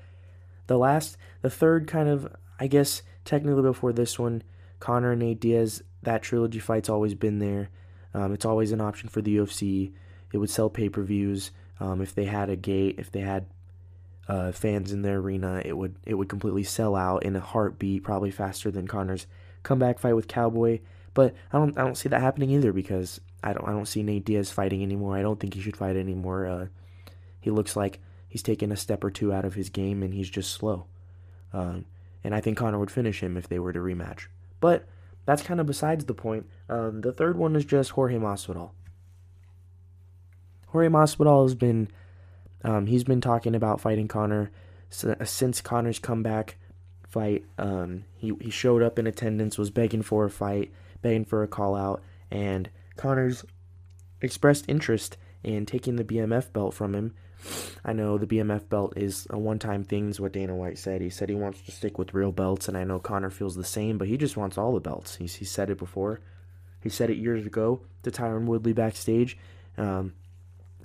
the 0.66 0.78
last, 0.78 1.16
the 1.40 1.50
third 1.50 1.86
kind 1.88 2.08
of, 2.08 2.34
I 2.60 2.66
guess, 2.66 3.02
technically 3.24 3.62
before 3.62 3.92
this 3.92 4.18
one, 4.18 4.42
Conor 4.80 5.12
and 5.12 5.20
Nate 5.20 5.40
Diaz, 5.40 5.82
that 6.02 6.22
trilogy 6.22 6.58
fight's 6.58 6.88
always 6.88 7.14
been 7.14 7.38
there. 7.38 7.70
Um, 8.14 8.32
it's 8.32 8.44
always 8.44 8.72
an 8.72 8.80
option 8.80 9.08
for 9.08 9.22
the 9.22 9.36
UFC. 9.36 9.92
It 10.32 10.38
would 10.38 10.50
sell 10.50 10.70
pay 10.70 10.88
per 10.88 11.02
views. 11.02 11.50
Um, 11.80 12.00
if 12.00 12.14
they 12.14 12.26
had 12.26 12.50
a 12.50 12.56
gate, 12.56 12.96
if 12.98 13.10
they 13.10 13.20
had 13.20 13.46
uh, 14.28 14.52
fans 14.52 14.92
in 14.92 15.02
their 15.02 15.18
arena, 15.18 15.62
it 15.64 15.76
would 15.76 15.96
it 16.04 16.14
would 16.14 16.28
completely 16.28 16.62
sell 16.62 16.94
out 16.94 17.24
in 17.24 17.36
a 17.36 17.40
heartbeat, 17.40 18.02
probably 18.02 18.30
faster 18.30 18.70
than 18.70 18.86
Conor's 18.86 19.26
comeback 19.62 19.98
fight 19.98 20.14
with 20.14 20.28
Cowboy. 20.28 20.80
But 21.14 21.34
I 21.52 21.58
don't 21.58 21.76
I 21.76 21.82
don't 21.82 21.96
see 21.96 22.08
that 22.08 22.20
happening 22.20 22.50
either 22.50 22.72
because 22.72 23.20
I 23.42 23.52
don't 23.52 23.68
I 23.68 23.72
don't 23.72 23.88
see 23.88 24.02
Nate 24.02 24.24
Diaz 24.24 24.50
fighting 24.50 24.82
anymore. 24.82 25.16
I 25.16 25.22
don't 25.22 25.38
think 25.38 25.54
he 25.54 25.60
should 25.60 25.76
fight 25.76 25.96
anymore. 25.96 26.46
Uh, 26.46 26.66
he 27.40 27.50
looks 27.50 27.76
like 27.76 28.00
he's 28.28 28.42
taken 28.42 28.72
a 28.72 28.76
step 28.76 29.04
or 29.04 29.10
two 29.10 29.32
out 29.32 29.44
of 29.44 29.54
his 29.54 29.68
game 29.68 30.02
and 30.02 30.14
he's 30.14 30.30
just 30.30 30.52
slow. 30.52 30.86
Um, 31.52 31.84
and 32.24 32.34
I 32.34 32.40
think 32.40 32.56
Conor 32.56 32.78
would 32.78 32.90
finish 32.90 33.22
him 33.22 33.36
if 33.36 33.48
they 33.48 33.58
were 33.58 33.72
to 33.72 33.80
rematch. 33.80 34.26
But 34.60 34.86
that's 35.26 35.42
kind 35.42 35.60
of 35.60 35.66
besides 35.66 36.04
the 36.04 36.14
point. 36.14 36.46
Um, 36.68 37.00
the 37.00 37.12
third 37.12 37.36
one 37.36 37.56
is 37.56 37.64
just 37.64 37.90
Jorge 37.90 38.16
Masvidal. 38.16 38.70
Jorge 40.68 40.88
Masvidal 40.88 41.44
has 41.44 41.54
been, 41.54 41.88
um, 42.64 42.86
he's 42.86 43.04
been 43.04 43.20
talking 43.20 43.54
about 43.54 43.80
fighting 43.80 44.08
Conor 44.08 44.50
since 44.90 45.60
Conor's 45.60 45.98
comeback 45.98 46.56
fight. 47.08 47.44
Um, 47.58 48.04
he 48.16 48.32
he 48.40 48.50
showed 48.50 48.82
up 48.82 48.98
in 48.98 49.06
attendance, 49.06 49.58
was 49.58 49.70
begging 49.70 50.02
for 50.02 50.24
a 50.24 50.30
fight, 50.30 50.72
begging 51.00 51.24
for 51.24 51.42
a 51.42 51.48
call 51.48 51.74
out, 51.74 52.02
and 52.30 52.70
Conor's 52.96 53.44
expressed 54.20 54.64
interest 54.68 55.16
in 55.42 55.66
taking 55.66 55.96
the 55.96 56.04
BMF 56.04 56.52
belt 56.52 56.74
from 56.74 56.94
him, 56.94 57.14
I 57.84 57.92
know 57.92 58.18
the 58.18 58.26
BMF 58.26 58.68
belt 58.68 58.94
is 58.96 59.26
a 59.30 59.38
one 59.38 59.58
time 59.58 59.84
thing, 59.84 60.08
is 60.08 60.20
what 60.20 60.32
Dana 60.32 60.54
White 60.54 60.78
said. 60.78 61.00
He 61.00 61.10
said 61.10 61.28
he 61.28 61.34
wants 61.34 61.60
to 61.62 61.72
stick 61.72 61.98
with 61.98 62.14
real 62.14 62.32
belts, 62.32 62.68
and 62.68 62.76
I 62.76 62.84
know 62.84 62.98
Conor 62.98 63.30
feels 63.30 63.56
the 63.56 63.64
same, 63.64 63.98
but 63.98 64.08
he 64.08 64.16
just 64.16 64.36
wants 64.36 64.56
all 64.56 64.72
the 64.74 64.80
belts. 64.80 65.16
He's, 65.16 65.34
he 65.34 65.44
said 65.44 65.70
it 65.70 65.78
before. 65.78 66.20
He 66.80 66.88
said 66.88 67.10
it 67.10 67.16
years 67.16 67.46
ago 67.46 67.82
to 68.02 68.10
Tyron 68.10 68.44
Woodley 68.44 68.72
backstage. 68.72 69.36
Um, 69.76 70.14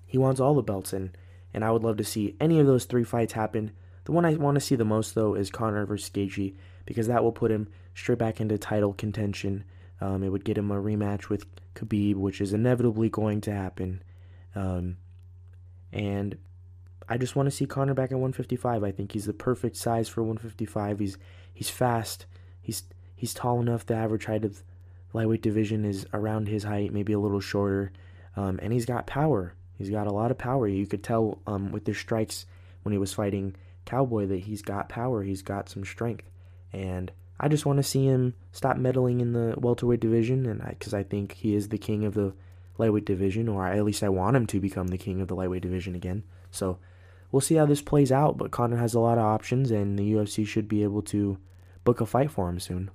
he 0.05 0.17
wants 0.17 0.39
all 0.39 0.55
the 0.55 0.63
belts, 0.63 0.93
and, 0.93 1.15
and 1.53 1.63
I 1.63 1.71
would 1.71 1.83
love 1.83 1.97
to 1.97 2.03
see 2.03 2.35
any 2.39 2.59
of 2.59 2.67
those 2.67 2.85
three 2.85 3.03
fights 3.03 3.33
happen. 3.33 3.71
The 4.05 4.11
one 4.11 4.25
I 4.25 4.35
want 4.35 4.55
to 4.55 4.61
see 4.61 4.75
the 4.75 4.85
most, 4.85 5.15
though, 5.15 5.33
is 5.33 5.49
Conor 5.49 5.85
versus 5.85 6.09
Gaethje, 6.09 6.55
because 6.85 7.07
that 7.07 7.23
will 7.23 7.31
put 7.31 7.51
him 7.51 7.67
straight 7.93 8.19
back 8.19 8.39
into 8.39 8.57
title 8.57 8.93
contention. 8.93 9.63
Um, 9.99 10.23
it 10.23 10.29
would 10.29 10.45
get 10.45 10.57
him 10.57 10.71
a 10.71 10.75
rematch 10.75 11.29
with 11.29 11.45
Khabib, 11.75 12.15
which 12.15 12.39
is 12.39 12.53
inevitably 12.53 13.09
going 13.09 13.41
to 13.41 13.53
happen. 13.53 14.01
Um, 14.55 14.97
and 15.91 16.37
I 17.09 17.17
just 17.17 17.35
want 17.35 17.47
to 17.47 17.51
see 17.51 17.65
Conor 17.65 17.93
back 17.93 18.11
at 18.11 18.19
155. 18.19 18.83
I 18.83 18.91
think 18.91 19.11
he's 19.11 19.25
the 19.25 19.33
perfect 19.33 19.77
size 19.77 20.09
for 20.09 20.21
155. 20.23 20.99
He's 20.99 21.17
he's 21.53 21.69
fast. 21.69 22.25
He's 22.61 22.83
he's 23.15 23.33
tall 23.33 23.61
enough. 23.61 23.85
The 23.85 23.95
average 23.95 24.25
height 24.25 24.43
of 24.43 24.63
lightweight 25.13 25.41
division 25.41 25.85
is 25.85 26.05
around 26.13 26.47
his 26.47 26.63
height, 26.63 26.93
maybe 26.93 27.13
a 27.13 27.19
little 27.19 27.39
shorter. 27.39 27.91
Um, 28.35 28.59
and 28.61 28.73
he's 28.73 28.85
got 28.85 29.07
power. 29.07 29.53
He's 29.77 29.89
got 29.89 30.07
a 30.07 30.13
lot 30.13 30.31
of 30.31 30.37
power. 30.37 30.67
You 30.67 30.87
could 30.87 31.03
tell 31.03 31.39
um, 31.45 31.71
with 31.71 31.85
his 31.85 31.97
strikes 31.97 32.45
when 32.83 32.91
he 32.93 32.97
was 32.97 33.13
fighting 33.13 33.55
Cowboy 33.85 34.25
that 34.27 34.41
he's 34.41 34.61
got 34.61 34.89
power. 34.89 35.23
He's 35.23 35.41
got 35.41 35.69
some 35.69 35.85
strength. 35.85 36.29
And 36.73 37.11
I 37.39 37.47
just 37.47 37.65
want 37.65 37.77
to 37.77 37.83
see 37.83 38.05
him 38.05 38.33
stop 38.51 38.77
meddling 38.77 39.21
in 39.21 39.33
the 39.33 39.55
welterweight 39.57 39.99
division, 39.99 40.45
and 40.45 40.61
because 40.67 40.93
I, 40.93 40.99
I 40.99 41.03
think 41.03 41.33
he 41.33 41.55
is 41.55 41.69
the 41.69 41.77
king 41.77 42.03
of 42.03 42.13
the 42.13 42.33
lightweight 42.77 43.05
division, 43.05 43.47
or 43.47 43.65
at 43.67 43.85
least 43.85 44.03
I 44.03 44.09
want 44.09 44.35
him 44.35 44.47
to 44.47 44.59
become 44.59 44.87
the 44.87 44.97
king 44.97 45.21
of 45.21 45.27
the 45.27 45.35
lightweight 45.35 45.61
division 45.61 45.95
again. 45.95 46.23
So 46.51 46.79
we'll 47.31 47.41
see 47.41 47.55
how 47.55 47.65
this 47.65 47.81
plays 47.81 48.11
out. 48.11 48.37
But 48.37 48.51
Conor 48.51 48.77
has 48.77 48.93
a 48.93 48.99
lot 48.99 49.17
of 49.17 49.23
options, 49.23 49.71
and 49.71 49.97
the 49.97 50.13
UFC 50.13 50.45
should 50.45 50.67
be 50.67 50.83
able 50.83 51.01
to 51.03 51.37
book 51.83 52.01
a 52.01 52.05
fight 52.05 52.31
for 52.31 52.49
him 52.49 52.59
soon. 52.59 52.91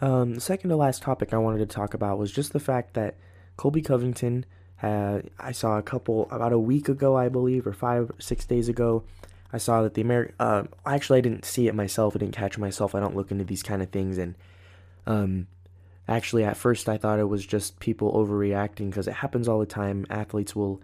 Um, 0.00 0.34
the 0.34 0.40
second 0.40 0.70
to 0.70 0.76
last 0.76 1.02
topic 1.02 1.32
I 1.32 1.38
wanted 1.38 1.58
to 1.58 1.66
talk 1.66 1.94
about 1.94 2.18
was 2.18 2.32
just 2.32 2.52
the 2.52 2.60
fact 2.60 2.94
that 2.94 3.16
Colby 3.56 3.82
Covington 3.82 4.44
had. 4.76 5.30
I 5.38 5.52
saw 5.52 5.78
a 5.78 5.82
couple 5.82 6.28
about 6.30 6.52
a 6.52 6.58
week 6.58 6.88
ago, 6.88 7.16
I 7.16 7.28
believe, 7.28 7.66
or 7.66 7.72
five, 7.72 8.10
six 8.18 8.44
days 8.44 8.68
ago. 8.68 9.04
I 9.52 9.58
saw 9.58 9.82
that 9.82 9.94
the 9.94 10.02
American. 10.02 10.34
Uh, 10.38 10.64
actually, 10.84 11.18
I 11.18 11.22
didn't 11.22 11.44
see 11.44 11.68
it 11.68 11.74
myself. 11.74 12.14
I 12.14 12.18
didn't 12.18 12.34
catch 12.34 12.58
myself. 12.58 12.94
I 12.94 13.00
don't 13.00 13.16
look 13.16 13.30
into 13.30 13.44
these 13.44 13.62
kind 13.62 13.82
of 13.82 13.90
things, 13.90 14.18
and 14.18 14.34
um, 15.06 15.46
actually, 16.08 16.44
at 16.44 16.56
first, 16.56 16.88
I 16.88 16.98
thought 16.98 17.18
it 17.18 17.28
was 17.28 17.46
just 17.46 17.78
people 17.80 18.12
overreacting 18.12 18.90
because 18.90 19.08
it 19.08 19.14
happens 19.14 19.48
all 19.48 19.60
the 19.60 19.66
time. 19.66 20.06
Athletes 20.10 20.56
will 20.56 20.80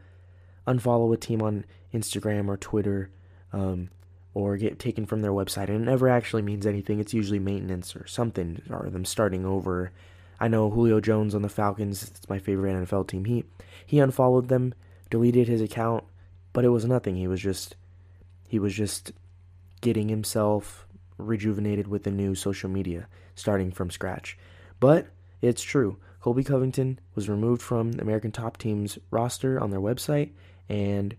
unfollow 0.67 1.13
a 1.13 1.17
team 1.17 1.43
on 1.43 1.65
Instagram 1.93 2.49
or 2.49 2.57
Twitter, 2.57 3.11
um, 3.53 3.91
or 4.33 4.57
get 4.57 4.79
taken 4.79 5.07
from 5.07 5.21
their 5.23 5.33
website, 5.33 5.69
and 5.69 5.83
it 5.83 5.91
never 5.91 6.09
actually 6.09 6.43
means 6.43 6.65
anything. 6.65 7.01
It's 7.01 7.13
usually 7.13 7.41
maintenance 7.41 7.97
or 7.97 8.07
something, 8.07 8.63
or 8.71 8.89
them 8.89 9.05
starting 9.05 9.45
over. 9.45 9.93
I 10.43 10.49
know 10.49 10.71
Julio 10.71 11.01
Jones 11.01 11.37
on 11.37 11.43
the 11.43 11.49
Falcons. 11.49 12.03
It's 12.03 12.29
my 12.29 12.41
favorite 12.41 12.73
NFL 12.73 13.07
team. 13.07 13.27
He 13.27 13.45
he 13.87 14.01
unfollowed 14.01 14.49
them, 14.49 14.75
deleted 15.09 15.47
his 15.47 15.61
account, 15.61 16.03
but 16.53 16.65
it 16.65 16.71
was 16.71 16.85
nothing. 16.85 17.15
He 17.15 17.29
was 17.29 17.41
just 17.41 17.77
he 18.49 18.59
was 18.59 18.75
just 18.75 19.13
getting 19.83 20.09
himself 20.09 20.85
rejuvenated 21.17 21.87
with 21.87 22.03
the 22.03 22.11
new 22.11 22.35
social 22.35 22.69
media, 22.69 23.07
starting 23.37 23.71
from 23.71 23.89
scratch. 23.89 24.37
But 24.81 25.07
it's 25.41 25.63
true. 25.63 25.99
Colby 26.21 26.43
Covington 26.43 26.99
was 27.15 27.29
removed 27.29 27.63
from 27.63 27.93
American 28.01 28.33
Top 28.33 28.57
Team's 28.57 28.99
roster 29.13 29.61
on 29.61 29.71
their 29.71 29.81
website, 29.81 30.33
and 30.69 31.15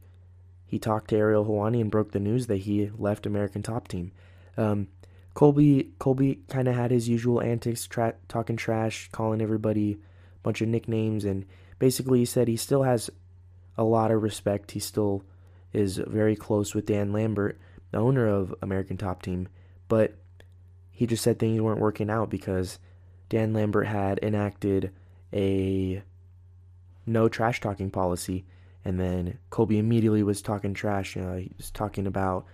he 0.65 0.77
talked 0.77 1.12
to 1.12 1.15
Ariel 1.15 1.46
Helwani 1.46 1.80
and 1.80 1.89
broke 1.89 2.12
the 2.12 2.20
news 2.20 2.48
that 2.48 2.58
he 2.58 2.92
left 2.98 3.25
American 3.25 3.63
Top 3.63 3.88
Team. 3.88 4.12
Um, 4.58 4.89
Colby 5.34 5.92
Colby 6.00 6.42
kind 6.48 6.68
of 6.68 6.75
had 6.75 6.92
his 6.92 7.10
usual 7.10 7.42
antics, 7.42 7.88
tra- 7.88 8.16
talking 8.28 8.56
trash, 8.56 9.10
calling 9.12 9.42
everybody 9.42 9.94
a 9.94 9.98
bunch 10.44 10.62
of 10.62 10.68
nicknames, 10.68 11.25
and 11.25 11.46
basically 11.80 12.20
he 12.20 12.25
said 12.25 12.48
he 12.48 12.58
still 12.58 12.84
has 12.84 13.10
a 13.78 13.84
lot 13.84 14.12
of 14.12 14.22
respect. 14.22 14.72
He 14.72 14.80
still 14.80 15.24
is 15.72 15.98
very 15.98 16.36
close 16.36 16.75
with 16.75 16.86
Dan 16.86 17.12
Lambert, 17.12 17.60
the 17.92 17.98
owner 17.98 18.28
of 18.28 18.54
American 18.62 18.98
Top 18.98 19.24
Team, 19.24 19.48
but 19.88 20.13
he 20.92 21.08
just 21.08 21.24
said 21.24 21.40
things 21.40 21.60
weren't 21.60 21.82
working 21.82 22.12
out 22.12 22.30
because 22.30 22.78
Dan 23.30 23.54
Lambert 23.54 23.88
had 23.88 24.20
enacted 24.22 24.92
a 25.34 26.04
no 27.08 27.28
trash 27.28 27.60
talking 27.60 27.90
policy, 27.90 28.46
and 28.86 29.00
then 29.00 29.40
Colby 29.50 29.80
immediately 29.80 30.22
was 30.22 30.44
talking 30.44 30.75
trash. 30.75 31.16
You 31.16 31.24
know, 31.24 31.38
he 31.38 31.52
was 31.58 31.72
talking 31.72 32.06
about 32.06 32.46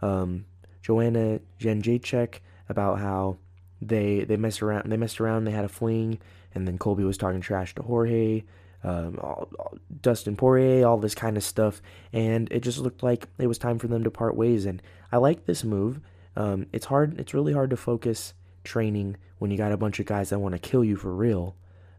um, 0.00 0.46
Joanna 0.84 1.40
Jędrzejczyk 1.58 2.40
about 2.68 3.00
how 3.00 3.38
they 3.80 4.24
they 4.24 4.36
messed 4.36 4.62
around, 4.62 4.90
they 4.90 4.96
messed 4.96 5.20
around, 5.20 5.44
they 5.44 5.50
had 5.50 5.64
a 5.64 5.68
fling, 5.68 6.18
and 6.54 6.68
then 6.68 6.78
Colby 6.78 7.04
was 7.04 7.18
talking 7.18 7.40
trash 7.40 7.74
to 7.74 7.82
Jorge 7.82 8.44
um, 8.84 9.18
all, 9.22 9.48
all, 9.58 9.74
Dustin 10.02 10.36
Poirier, 10.36 10.86
all 10.86 10.98
this 10.98 11.14
kind 11.14 11.36
of 11.36 11.42
stuff, 11.42 11.80
and 12.12 12.48
it 12.52 12.60
just 12.60 12.78
looked 12.78 13.02
like 13.02 13.26
it 13.38 13.46
was 13.46 13.58
time 13.58 13.78
for 13.78 13.88
them 13.88 14.04
to 14.04 14.10
part 14.10 14.36
ways. 14.36 14.66
And 14.66 14.82
I 15.10 15.16
like 15.16 15.46
this 15.46 15.64
move. 15.64 16.00
Um, 16.36 16.66
it's 16.72 16.86
hard. 16.86 17.18
It's 17.18 17.34
really 17.34 17.54
hard 17.54 17.70
to 17.70 17.76
focus 17.76 18.34
training 18.62 19.16
when 19.38 19.50
you 19.50 19.56
got 19.56 19.72
a 19.72 19.76
bunch 19.76 20.00
of 20.00 20.06
guys 20.06 20.30
that 20.30 20.38
want 20.38 20.54
to 20.54 20.58
kill 20.58 20.84
you 20.84 20.96
for 20.96 21.14
real. 21.14 21.56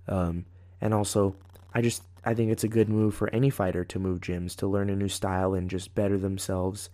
Um, 0.07 0.45
and 0.79 0.93
also, 0.93 1.35
I 1.73 1.81
just 1.81 2.03
I 2.23 2.35
think 2.35 2.51
it's 2.51 2.63
a 2.63 2.69
good 2.69 2.89
move 2.89 3.15
for 3.15 3.29
any 3.29 3.49
fighter 3.49 3.83
to 3.85 3.99
move 3.99 4.21
gyms 4.21 4.55
to 4.57 4.67
learn 4.67 4.89
a 4.91 4.95
new 4.95 5.09
style 5.09 5.55
and 5.55 5.69
just 5.69 5.95
better 5.95 6.17
themselves 6.17 6.89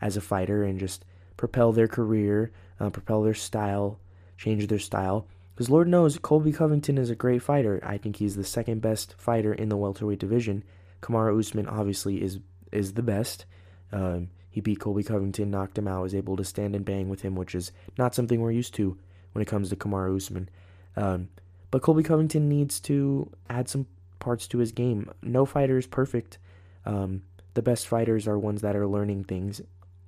as 0.00 0.16
a 0.16 0.22
fighter 0.22 0.64
and 0.64 0.80
just 0.80 1.04
propel 1.36 1.72
their 1.72 1.88
career, 1.88 2.52
uh, 2.80 2.90
propel 2.90 3.22
their 3.22 3.34
style, 3.34 3.98
change 4.36 4.66
their 4.66 4.78
style. 4.78 5.26
Because 5.54 5.70
Lord 5.70 5.88
knows 5.88 6.18
Colby 6.18 6.52
Covington 6.52 6.98
is 6.98 7.08
a 7.08 7.14
great 7.14 7.42
fighter. 7.42 7.80
I 7.82 7.96
think 7.96 8.16
he's 8.16 8.36
the 8.36 8.44
second 8.44 8.82
best 8.82 9.14
fighter 9.16 9.54
in 9.54 9.70
the 9.70 9.76
welterweight 9.76 10.18
division. 10.18 10.64
Kamaru 11.00 11.38
Usman 11.38 11.68
obviously 11.68 12.22
is 12.22 12.40
is 12.72 12.92
the 12.94 13.02
best. 13.02 13.46
Um, 13.92 14.28
he 14.50 14.60
beat 14.60 14.80
Colby 14.80 15.02
Covington, 15.02 15.50
knocked 15.50 15.78
him 15.78 15.88
out, 15.88 16.02
was 16.02 16.14
able 16.14 16.36
to 16.36 16.44
stand 16.44 16.74
and 16.74 16.84
bang 16.84 17.08
with 17.08 17.22
him, 17.22 17.36
which 17.36 17.54
is 17.54 17.72
not 17.96 18.14
something 18.14 18.40
we're 18.40 18.50
used 18.50 18.74
to 18.74 18.98
when 19.32 19.42
it 19.42 19.48
comes 19.48 19.70
to 19.70 19.76
Kamaru 19.76 20.16
Usman. 20.16 20.48
Um, 20.96 21.28
but 21.70 21.82
Colby 21.82 22.02
Covington 22.02 22.48
needs 22.48 22.80
to 22.80 23.30
add 23.48 23.68
some 23.68 23.86
parts 24.18 24.48
to 24.48 24.58
his 24.58 24.72
game. 24.72 25.10
No 25.22 25.46
fighter 25.46 25.78
is 25.78 25.86
perfect. 25.86 26.38
Um, 26.84 27.22
the 27.54 27.62
best 27.62 27.86
fighters 27.86 28.26
are 28.26 28.38
ones 28.38 28.62
that 28.62 28.76
are 28.76 28.86
learning 28.86 29.24
things 29.24 29.60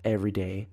every 0.04 0.30
day 0.30 0.68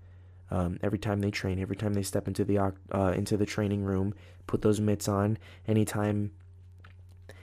um, 0.52 0.78
every 0.84 1.00
time 1.00 1.20
they 1.20 1.32
train, 1.32 1.60
every 1.60 1.76
time 1.76 1.94
they 1.94 2.04
step 2.04 2.28
into 2.28 2.46
the 2.46 2.60
uh, 2.60 3.14
into 3.16 3.38
the 3.38 3.46
training 3.46 3.84
room, 3.84 4.14
put 4.48 4.62
those 4.62 4.80
mitts 4.80 5.08
on. 5.08 5.38
Anytime, 5.68 6.32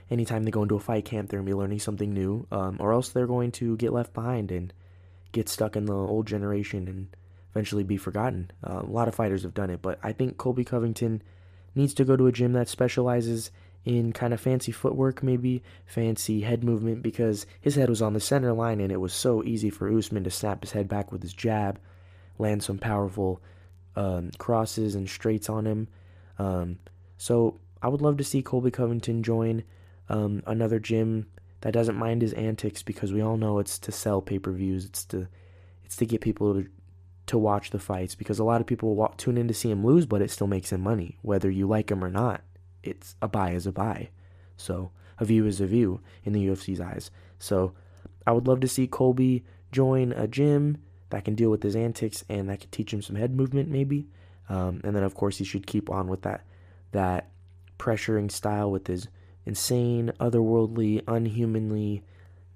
anytime 0.09 0.43
they 0.43 0.51
go 0.51 0.63
into 0.63 0.75
a 0.75 0.79
fight 0.79 1.05
camp, 1.05 1.29
they're 1.29 1.39
gonna 1.39 1.49
be 1.49 1.53
learning 1.53 1.79
something 1.79 2.13
new, 2.13 2.47
um, 2.51 2.77
or 2.79 2.93
else 2.93 3.09
they're 3.09 3.27
going 3.27 3.51
to 3.53 3.75
get 3.77 3.93
left 3.93 4.13
behind 4.13 4.51
and 4.51 4.73
get 5.31 5.49
stuck 5.49 5.75
in 5.75 5.85
the 5.85 5.93
old 5.93 6.27
generation 6.27 6.87
and 6.87 7.15
eventually 7.51 7.83
be 7.83 7.97
forgotten. 7.97 8.51
Uh, 8.65 8.81
a 8.81 8.85
lot 8.85 9.07
of 9.07 9.15
fighters 9.15 9.43
have 9.43 9.53
done 9.53 9.69
it, 9.69 9.81
but 9.81 9.99
I 10.01 10.13
think 10.13 10.37
Colby 10.37 10.63
Covington 10.63 11.21
needs 11.75 11.93
to 11.95 12.05
go 12.05 12.15
to 12.15 12.27
a 12.27 12.31
gym 12.31 12.53
that 12.53 12.69
specializes 12.69 13.51
in 13.85 14.13
kind 14.13 14.33
of 14.33 14.39
fancy 14.39 14.71
footwork, 14.71 15.21
maybe 15.21 15.61
fancy 15.85 16.41
head 16.41 16.63
movement, 16.63 17.03
because 17.03 17.45
his 17.59 17.75
head 17.75 17.89
was 17.89 18.01
on 18.01 18.13
the 18.13 18.19
center 18.19 18.53
line 18.53 18.79
and 18.79 18.91
it 18.91 19.01
was 19.01 19.13
so 19.13 19.43
easy 19.43 19.69
for 19.69 19.91
Usman 19.91 20.23
to 20.23 20.31
snap 20.31 20.61
his 20.61 20.71
head 20.71 20.87
back 20.87 21.11
with 21.11 21.21
his 21.21 21.33
jab 21.33 21.79
land 22.37 22.63
some 22.63 22.77
powerful 22.77 23.41
um, 23.95 24.31
crosses 24.37 24.95
and 24.95 25.09
straights 25.09 25.49
on 25.49 25.65
him. 25.65 25.87
Um, 26.39 26.79
so 27.17 27.59
I 27.81 27.87
would 27.87 28.01
love 28.01 28.17
to 28.17 28.23
see 28.23 28.41
Colby 28.41 28.71
Covington 28.71 29.23
join 29.23 29.63
um, 30.09 30.43
another 30.45 30.79
gym 30.79 31.27
that 31.61 31.73
doesn't 31.73 31.95
mind 31.95 32.21
his 32.21 32.33
antics 32.33 32.83
because 32.83 33.13
we 33.13 33.21
all 33.21 33.37
know 33.37 33.59
it's 33.59 33.79
to 33.79 33.91
sell 33.91 34.21
pay 34.21 34.39
per 34.39 34.51
views. 34.51 34.85
It's 34.85 35.05
to 35.05 35.27
it's 35.85 35.95
to 35.97 36.05
get 36.05 36.21
people 36.21 36.53
to 36.53 36.69
to 37.25 37.37
watch 37.37 37.69
the 37.69 37.79
fights 37.79 38.15
because 38.15 38.39
a 38.39 38.43
lot 38.43 38.59
of 38.59 38.67
people 38.67 38.95
walk, 38.95 39.17
tune 39.17 39.37
in 39.37 39.47
to 39.47 39.53
see 39.53 39.71
him 39.71 39.85
lose, 39.85 40.05
but 40.05 40.21
it 40.21 40.29
still 40.29 40.47
makes 40.47 40.71
him 40.71 40.81
money 40.81 41.17
whether 41.21 41.49
you 41.49 41.67
like 41.67 41.89
him 41.89 42.03
or 42.03 42.09
not. 42.09 42.41
It's 42.83 43.15
a 43.21 43.29
buy 43.29 43.51
is 43.51 43.65
a 43.65 43.71
buy. 43.71 44.09
So 44.57 44.91
a 45.19 45.25
view 45.25 45.45
is 45.45 45.61
a 45.61 45.65
view 45.65 46.01
in 46.25 46.33
the 46.33 46.47
UFC's 46.47 46.81
eyes. 46.81 47.11
So 47.39 47.73
I 48.27 48.33
would 48.33 48.47
love 48.47 48.59
to 48.61 48.67
see 48.67 48.87
Colby 48.87 49.45
join 49.71 50.11
a 50.11 50.27
gym 50.27 50.77
that 51.13 51.25
can 51.25 51.35
deal 51.35 51.51
with 51.51 51.61
his 51.61 51.75
antics 51.75 52.25
and 52.27 52.49
that 52.49 52.59
can 52.59 52.71
teach 52.71 52.91
him 52.91 53.03
some 53.03 53.15
head 53.15 53.35
movement 53.35 53.69
maybe. 53.69 54.07
Um, 54.49 54.81
and 54.83 54.95
then 54.95 55.03
of 55.03 55.13
course 55.13 55.37
he 55.37 55.43
should 55.45 55.67
keep 55.67 55.87
on 55.91 56.07
with 56.07 56.23
that 56.23 56.43
that 56.91 57.29
pressuring 57.77 58.31
style 58.31 58.71
with 58.71 58.87
his 58.87 59.07
insane, 59.45 60.11
otherworldly, 60.19 61.03
unhumanly, 61.07 62.03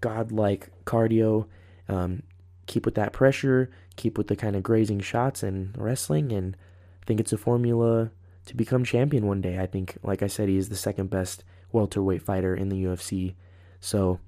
godlike 0.02 0.70
cardio. 0.86 1.46
Um, 1.88 2.24
keep 2.66 2.84
with 2.84 2.96
that 2.96 3.14
pressure, 3.14 3.70
keep 3.96 4.18
with 4.18 4.28
the 4.28 4.36
kind 4.36 4.56
of 4.56 4.64
grazing 4.64 5.02
shots 5.02 5.44
and 5.44 5.78
wrestling, 5.78 6.32
and 6.32 6.58
I 7.04 7.06
think 7.06 7.20
it's 7.20 7.34
a 7.34 7.38
formula 7.38 8.10
to 8.48 8.56
become 8.56 8.84
champion 8.84 9.28
one 9.28 9.42
day. 9.42 9.60
I 9.60 9.68
think, 9.68 9.98
like 10.02 10.24
I 10.24 10.28
said, 10.28 10.50
he 10.50 10.58
is 10.58 10.70
the 10.70 10.76
second 10.76 11.12
best 11.12 11.44
welterweight 11.72 12.24
fighter 12.24 12.56
in 12.56 12.70
the 12.70 12.84
UFC. 12.84 13.36
So 13.80 14.20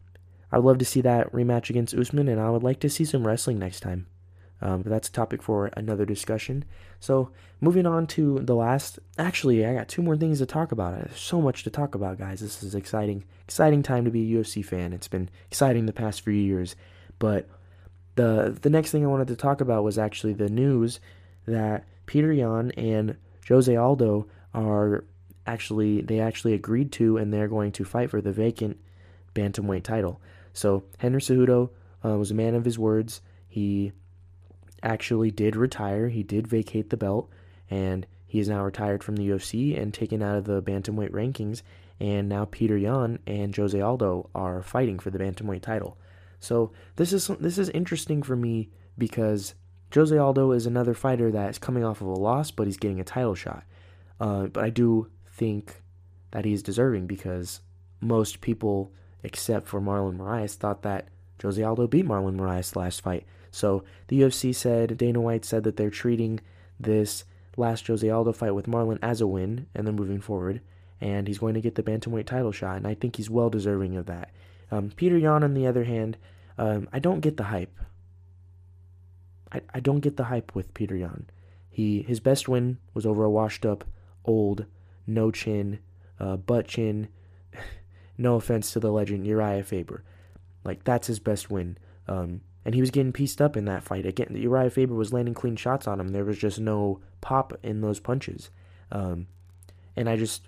I 0.51 0.57
would 0.57 0.65
love 0.65 0.77
to 0.77 0.85
see 0.85 1.01
that 1.01 1.31
rematch 1.31 1.71
against 1.71 1.95
Usman, 1.95 2.27
and 2.27 2.39
I 2.39 2.51
would 2.51 2.63
like 2.63 2.79
to 2.81 2.89
see 2.89 3.05
some 3.05 3.25
wrestling 3.25 3.57
next 3.57 3.79
time. 3.79 4.05
Um, 4.61 4.81
but 4.81 4.89
that's 4.89 5.07
a 5.07 5.11
topic 5.11 5.41
for 5.41 5.67
another 5.77 6.05
discussion. 6.05 6.65
So, 6.99 7.31
moving 7.61 7.85
on 7.85 8.07
to 8.07 8.39
the 8.39 8.55
last. 8.55 8.99
Actually, 9.17 9.65
I 9.65 9.73
got 9.73 9.87
two 9.87 10.01
more 10.01 10.17
things 10.17 10.39
to 10.39 10.45
talk 10.45 10.71
about. 10.71 10.95
There's 10.95 11.19
so 11.19 11.41
much 11.41 11.63
to 11.63 11.69
talk 11.69 11.95
about, 11.95 12.17
guys. 12.17 12.41
This 12.41 12.61
is 12.61 12.75
exciting, 12.75 13.23
exciting 13.45 13.83
time 13.83 14.05
to 14.05 14.11
be 14.11 14.35
a 14.35 14.37
UFC 14.37 14.63
fan. 14.63 14.91
It's 14.91 15.07
been 15.07 15.29
exciting 15.47 15.85
the 15.85 15.93
past 15.93 16.21
few 16.21 16.33
years, 16.33 16.75
but 17.19 17.47
the 18.15 18.57
the 18.61 18.69
next 18.69 18.91
thing 18.91 19.03
I 19.03 19.07
wanted 19.09 19.29
to 19.29 19.35
talk 19.37 19.61
about 19.61 19.83
was 19.83 19.97
actually 19.97 20.33
the 20.33 20.49
news 20.49 20.99
that 21.45 21.85
Peter 22.05 22.33
Yan 22.33 22.71
and 22.71 23.15
Jose 23.47 23.73
Aldo 23.73 24.27
are 24.53 25.05
actually 25.47 26.01
they 26.01 26.19
actually 26.19 26.53
agreed 26.53 26.91
to, 26.93 27.17
and 27.17 27.31
they're 27.31 27.47
going 27.47 27.71
to 27.73 27.85
fight 27.85 28.09
for 28.09 28.21
the 28.21 28.33
vacant 28.33 28.77
bantamweight 29.33 29.83
title. 29.83 30.21
So 30.53 30.83
Henry 30.97 31.21
Cejudo 31.21 31.69
uh, 32.03 32.17
was 32.17 32.31
a 32.31 32.35
man 32.35 32.55
of 32.55 32.65
his 32.65 32.77
words. 32.77 33.21
He 33.47 33.93
actually 34.83 35.31
did 35.31 35.55
retire. 35.55 36.09
He 36.09 36.23
did 36.23 36.47
vacate 36.47 36.89
the 36.89 36.97
belt, 36.97 37.29
and 37.69 38.05
he 38.25 38.39
is 38.39 38.47
now 38.49 38.63
retired 38.63 39.03
from 39.03 39.15
the 39.15 39.29
UFC 39.29 39.79
and 39.79 39.93
taken 39.93 40.21
out 40.21 40.37
of 40.37 40.45
the 40.45 40.61
bantamweight 40.61 41.11
rankings. 41.11 41.61
And 41.99 42.29
now 42.29 42.45
Peter 42.45 42.77
Yan 42.77 43.19
and 43.27 43.55
Jose 43.55 43.79
Aldo 43.79 44.29
are 44.33 44.61
fighting 44.61 44.99
for 44.99 45.09
the 45.09 45.19
bantamweight 45.19 45.61
title. 45.61 45.97
So 46.39 46.71
this 46.95 47.11
is 47.11 47.27
this 47.39 47.57
is 47.57 47.69
interesting 47.69 48.23
for 48.23 48.35
me 48.35 48.69
because 48.97 49.55
Jose 49.93 50.15
Aldo 50.15 50.51
is 50.51 50.65
another 50.65 50.93
fighter 50.93 51.31
that's 51.31 51.57
coming 51.57 51.83
off 51.83 52.01
of 52.01 52.07
a 52.07 52.13
loss, 52.13 52.51
but 52.51 52.67
he's 52.67 52.77
getting 52.77 52.99
a 52.99 53.03
title 53.03 53.35
shot. 53.35 53.63
Uh, 54.19 54.47
but 54.47 54.63
I 54.63 54.69
do 54.69 55.09
think 55.33 55.81
that 56.31 56.45
he's 56.45 56.61
deserving 56.61 57.07
because 57.07 57.61
most 57.99 58.41
people, 58.41 58.91
except 59.23 59.67
for 59.67 59.81
Marlon 59.81 60.17
Moraes, 60.17 60.55
thought 60.55 60.83
that 60.83 61.07
Jose 61.41 61.61
Aldo 61.61 61.87
beat 61.87 62.05
Marlon 62.05 62.35
Moraes 62.35 62.75
last 62.75 63.01
fight. 63.01 63.25
So 63.51 63.83
the 64.07 64.21
UFC 64.21 64.53
said, 64.53 64.97
Dana 64.97 65.21
White 65.21 65.45
said 65.45 65.63
that 65.63 65.77
they're 65.77 65.89
treating 65.89 66.39
this 66.79 67.25
last 67.57 67.87
Jose 67.87 68.09
Aldo 68.09 68.33
fight 68.33 68.55
with 68.55 68.67
Marlon 68.67 68.99
as 69.01 69.21
a 69.21 69.27
win, 69.27 69.67
and 69.75 69.85
then 69.85 69.95
moving 69.95 70.21
forward, 70.21 70.61
and 71.01 71.27
he's 71.27 71.39
going 71.39 71.53
to 71.53 71.61
get 71.61 71.75
the 71.75 71.83
bantamweight 71.83 72.25
title 72.25 72.51
shot, 72.51 72.77
and 72.77 72.87
I 72.87 72.95
think 72.95 73.15
he's 73.15 73.29
well 73.29 73.49
deserving 73.49 73.95
of 73.97 74.05
that. 74.07 74.31
Um, 74.71 74.91
Peter 74.95 75.17
Yan, 75.17 75.43
on 75.43 75.53
the 75.53 75.67
other 75.67 75.83
hand, 75.83 76.17
um, 76.57 76.87
I 76.93 76.99
don't 76.99 77.21
get 77.21 77.37
the 77.37 77.45
hype. 77.45 77.77
I, 79.51 79.61
I 79.73 79.79
don't 79.79 80.01
get 80.01 80.17
the 80.17 80.25
hype 80.25 80.53
with 80.53 80.73
Peter 80.73 80.95
Yan. 80.95 81.29
He 81.69 82.01
his 82.03 82.19
best 82.19 82.47
win 82.47 82.77
was 82.93 83.05
over 83.05 83.23
a 83.23 83.29
washed 83.29 83.65
up, 83.65 83.83
old, 84.25 84.65
no 85.07 85.31
chin, 85.31 85.79
uh, 86.19 86.35
butt 86.37 86.67
chin. 86.67 87.07
no 88.17 88.35
offense 88.35 88.71
to 88.73 88.79
the 88.79 88.91
legend 88.91 89.25
Uriah 89.25 89.63
Faber, 89.63 90.03
like 90.63 90.83
that's 90.83 91.07
his 91.07 91.19
best 91.19 91.49
win. 91.49 91.77
Um, 92.07 92.41
and 92.65 92.75
he 92.75 92.81
was 92.81 92.91
getting 92.91 93.13
pieced 93.13 93.41
up 93.41 93.55
in 93.55 93.65
that 93.65 93.83
fight. 93.83 94.05
Again, 94.05 94.35
Uriah 94.35 94.69
Faber 94.69 94.93
was 94.93 95.13
landing 95.13 95.33
clean 95.33 95.55
shots 95.55 95.87
on 95.87 95.99
him. 95.99 96.09
There 96.09 96.25
was 96.25 96.37
just 96.37 96.59
no 96.59 96.99
pop 97.21 97.53
in 97.63 97.81
those 97.81 97.99
punches. 97.99 98.49
Um, 98.91 99.27
and 99.95 100.09
I 100.09 100.17
just, 100.17 100.47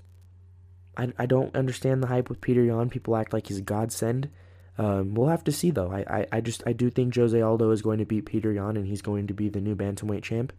I, 0.97 1.13
I 1.17 1.25
don't 1.25 1.55
understand 1.55 2.03
the 2.03 2.07
hype 2.07 2.29
with 2.29 2.41
Peter 2.41 2.63
Yan. 2.63 2.89
People 2.89 3.15
act 3.15 3.33
like 3.33 3.47
he's 3.47 3.59
a 3.59 3.61
godsend. 3.61 4.29
Um, 4.77 5.13
we'll 5.13 5.29
have 5.29 5.43
to 5.45 5.51
see 5.51 5.71
though. 5.71 5.91
I, 5.91 6.19
I, 6.19 6.27
I 6.33 6.41
just 6.41 6.63
I 6.65 6.73
do 6.73 6.89
think 6.89 7.15
Jose 7.15 7.39
Aldo 7.39 7.71
is 7.71 7.81
going 7.81 7.99
to 7.99 8.05
beat 8.05 8.25
Peter 8.25 8.51
Yan 8.51 8.77
and 8.77 8.87
he's 8.87 9.01
going 9.01 9.27
to 9.27 9.33
be 9.33 9.49
the 9.49 9.61
new 9.61 9.75
bantamweight 9.75 10.23
champ. 10.23 10.53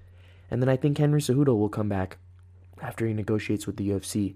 And 0.51 0.63
then 0.63 0.69
I 0.69 0.77
think 0.77 0.99
Henry 0.99 1.21
Cejudo 1.21 1.59
will 1.59 1.69
come 1.69 1.89
back 1.89 2.19
after 2.81 3.07
he 3.07 3.15
negotiates 3.15 3.67
with 3.67 3.77
the 3.77 3.89
UFC. 3.89 4.35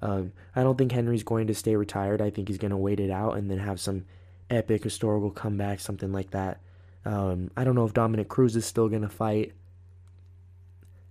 Um, 0.00 0.32
I 0.54 0.62
don't 0.62 0.78
think 0.78 0.92
Henry's 0.92 1.22
going 1.22 1.46
to 1.48 1.54
stay 1.54 1.74
retired. 1.74 2.20
I 2.20 2.30
think 2.30 2.48
he's 2.48 2.58
going 2.58 2.70
to 2.70 2.76
wait 2.76 3.00
it 3.00 3.10
out 3.10 3.36
and 3.36 3.50
then 3.50 3.58
have 3.58 3.80
some 3.80 4.04
epic 4.50 4.84
historical 4.84 5.30
comeback, 5.30 5.80
something 5.80 6.12
like 6.12 6.30
that. 6.30 6.60
Um, 7.04 7.50
I 7.56 7.64
don't 7.64 7.74
know 7.74 7.84
if 7.84 7.94
Dominick 7.94 8.28
Cruz 8.28 8.56
is 8.56 8.66
still 8.66 8.88
going 8.88 9.02
to 9.02 9.08
fight. 9.08 9.52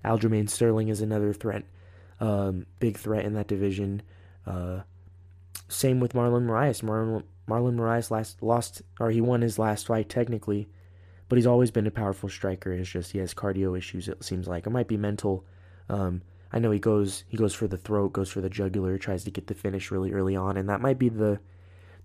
Aljamain 0.04 0.50
Sterling 0.50 0.90
is 0.90 1.02
another 1.02 1.34
threat, 1.34 1.64
um, 2.20 2.66
big 2.80 2.98
threat 2.98 3.26
in 3.26 3.34
that 3.34 3.48
division. 3.48 4.02
Uh, 4.46 4.82
same 5.68 6.00
with 6.00 6.14
Marlon 6.14 6.46
Moraes. 6.46 6.84
Marlon, 6.84 7.24
Marlon 7.48 7.76
Moraes 7.76 8.12
last 8.12 8.44
lost, 8.44 8.82
or 9.00 9.10
he 9.10 9.22
won 9.22 9.42
his 9.42 9.58
last 9.58 9.88
fight 9.88 10.10
technically, 10.10 10.68
but 11.28 11.38
he's 11.38 11.48
always 11.48 11.72
been 11.72 11.88
a 11.88 11.92
powerful 11.92 12.30
striker. 12.30 12.72
It's 12.72 12.90
just 12.90 13.14
he 13.14 13.20
has 13.20 13.34
cardio 13.34 13.78
issues. 13.78 14.08
It 14.08 14.24
seems 14.24 14.48
like 14.48 14.68
it 14.68 14.72
might 14.72 14.88
be 14.88 14.98
mental. 14.98 15.46
Um, 15.90 16.22
I 16.52 16.60
know 16.60 16.72
he 16.72 16.80
goes 16.80 17.24
he 17.28 17.38
goes 17.38 17.54
for 17.54 17.68
the 17.68 17.78
throat, 17.78 18.14
goes 18.14 18.30
for 18.30 18.42
the 18.42 18.50
jugular, 18.50 18.98
tries 18.98 19.24
to 19.24 19.32
get 19.32 19.48
the 19.48 19.56
finish 19.56 19.92
really 19.92 20.14
early 20.14 20.36
on, 20.36 20.58
and 20.58 20.70
that 20.70 20.82
might 20.82 21.00
be 21.00 21.10
the 21.10 21.40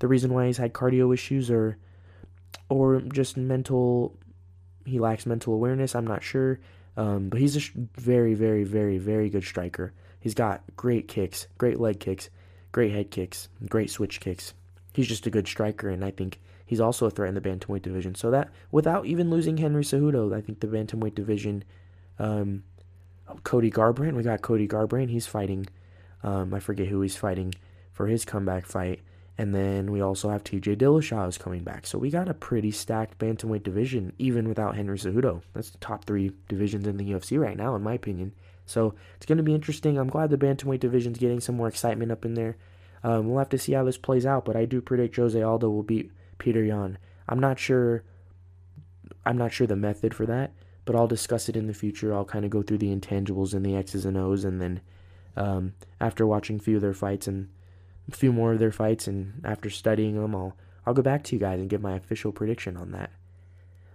the 0.01 0.09
reason 0.09 0.35
why 0.35 0.47
he's 0.47 0.57
had 0.59 0.73
cardio 0.73 1.15
issues 1.15 1.51
or 1.51 1.79
or 2.69 3.01
just 3.01 3.37
mental 3.37 4.17
he 4.85 4.99
lacks 4.99 5.25
mental 5.25 5.55
awareness 5.55 5.95
i'm 5.95 6.07
not 6.07 6.23
sure. 6.23 6.59
Um, 6.97 7.29
but 7.29 7.41
he's 7.41 7.57
a 7.57 7.61
sh- 7.61 7.73
very 7.95 8.35
very 8.35 8.65
very 8.65 8.99
very 8.99 9.31
good 9.31 9.45
striker. 9.45 9.93
He's 10.19 10.35
got 10.35 10.63
great 10.77 11.07
kicks 11.07 11.47
great 11.57 11.79
leg 11.79 12.01
kicks 12.01 12.29
great 12.73 12.93
head 12.93 13.11
kicks 13.11 13.49
great 13.69 13.91
switch 13.91 14.21
kicks. 14.21 14.55
He's 14.93 15.07
just 15.07 15.27
a 15.27 15.31
good 15.31 15.47
striker 15.47 15.89
and 15.89 16.05
i 16.05 16.11
think 16.11 16.41
he's 16.67 16.81
also 16.81 17.07
a 17.07 17.11
threat 17.11 17.29
in 17.29 17.35
the 17.35 17.41
bantamweight 17.41 17.83
division. 17.83 18.15
So 18.15 18.31
that 18.33 18.51
without 18.71 19.07
even 19.07 19.31
losing 19.31 19.57
henry 19.57 19.85
cejudo 19.85 20.35
i 20.37 20.41
think 20.41 20.61
the 20.61 20.67
bantamweight 20.67 21.15
division 21.15 21.63
um, 22.19 22.65
cody 23.45 23.71
garbrandt 23.71 24.15
we 24.15 24.23
got 24.23 24.43
cody 24.43 24.67
garbrandt 24.67 25.11
he's 25.11 25.27
fighting 25.27 25.67
um, 26.23 26.53
i 26.53 26.61
forget 26.61 26.89
who 26.89 27.01
he's 27.01 27.17
fighting 27.17 27.55
for 27.93 28.09
his 28.09 28.25
comeback 28.25 28.67
fight 28.67 29.01
and 29.41 29.55
then 29.55 29.91
we 29.91 30.03
also 30.03 30.29
have 30.29 30.45
TJ 30.45 30.77
Dillashaw 30.77 31.27
is 31.27 31.39
coming 31.39 31.63
back. 31.65 31.87
So 31.87 31.97
we 31.97 32.11
got 32.11 32.29
a 32.29 32.35
pretty 32.35 32.71
stacked 32.71 33.19
bantamweight 33.19 33.63
division, 33.63 34.13
even 34.19 34.47
without 34.47 34.77
Henry 34.77 34.99
Cejudo. 34.99 35.41
That's 35.55 35.71
the 35.71 35.79
top 35.79 36.05
three 36.05 36.33
divisions 36.47 36.87
in 36.87 36.99
the 36.99 37.11
UFC 37.11 37.41
right 37.41 37.57
now, 37.57 37.75
in 37.75 37.81
my 37.81 37.95
opinion. 37.95 38.35
So 38.67 38.95
it's 39.17 39.25
going 39.25 39.39
to 39.39 39.43
be 39.43 39.55
interesting. 39.55 39.97
I'm 39.97 40.11
glad 40.11 40.29
the 40.29 40.37
bantamweight 40.37 40.81
division's 40.81 41.17
getting 41.17 41.41
some 41.41 41.57
more 41.57 41.69
excitement 41.69 42.13
up 42.13 42.27
in 42.27 42.35
there. 42.35 42.59
Um, 43.03 43.31
we'll 43.31 43.39
have 43.39 43.49
to 43.49 43.59
see 43.59 43.73
how 43.73 43.83
this 43.83 43.97
plays 43.97 44.27
out, 44.27 44.45
but 44.45 44.57
I 44.57 44.67
do 44.67 44.83
predict 44.83 45.17
Jose 45.17 45.41
Aldo 45.41 45.71
will 45.71 45.85
beat 45.85 46.13
Peter 46.37 46.63
Yan. 46.63 46.99
I'm 47.27 47.41
not 47.41 47.59
sure. 47.59 48.05
I'm 49.25 49.39
not 49.39 49.55
sure 49.55 49.67
the 49.67 49.75
method 49.75 50.13
for 50.13 50.27
that, 50.27 50.53
but 50.85 50.95
I'll 50.95 51.07
discuss 51.07 51.49
it 51.49 51.57
in 51.57 51.67
the 51.67 51.73
future. 51.73 52.13
I'll 52.13 52.27
kind 52.27 52.45
of 52.45 52.51
go 52.51 52.61
through 52.61 52.79
the 52.79 52.95
intangibles 52.95 53.55
and 53.55 53.65
the 53.65 53.75
X's 53.75 54.05
and 54.05 54.19
O's, 54.19 54.45
and 54.45 54.61
then 54.61 54.83
um, 55.35 55.73
after 55.99 56.27
watching 56.27 56.57
a 56.57 56.63
few 56.63 56.77
of 56.77 56.83
their 56.83 56.93
fights 56.93 57.27
and 57.27 57.49
few 58.11 58.33
more 58.33 58.53
of 58.53 58.59
their 58.59 58.73
fights, 58.73 59.07
and 59.07 59.41
after 59.45 59.71
studying 59.71 60.21
them, 60.21 60.35
I'll 60.35 60.57
I'll 60.87 60.95
go 60.95 61.03
back 61.03 61.25
to 61.25 61.37
you 61.37 61.41
guys 61.41 61.61
and 61.61 61.71
give 61.71 61.83
my 61.83 61.95
official 61.95 62.33
prediction 62.33 62.77
on 62.77 62.93
that. 62.93 63.11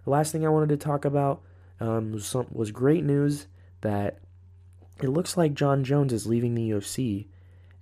The 0.04 0.12
last 0.12 0.32
thing 0.32 0.46
I 0.46 0.50
wanted 0.50 0.70
to 0.70 0.78
talk 0.78 1.04
about 1.04 1.42
um, 1.80 2.12
was 2.12 2.26
some, 2.26 2.48
was 2.52 2.72
great 2.72 3.04
news 3.04 3.48
that 3.82 4.20
it 5.02 5.10
looks 5.10 5.36
like 5.36 5.54
Jon 5.54 5.84
Jones 5.84 6.14
is 6.14 6.28
leaving 6.28 6.56
the 6.56 6.70
UFC, 6.70 7.28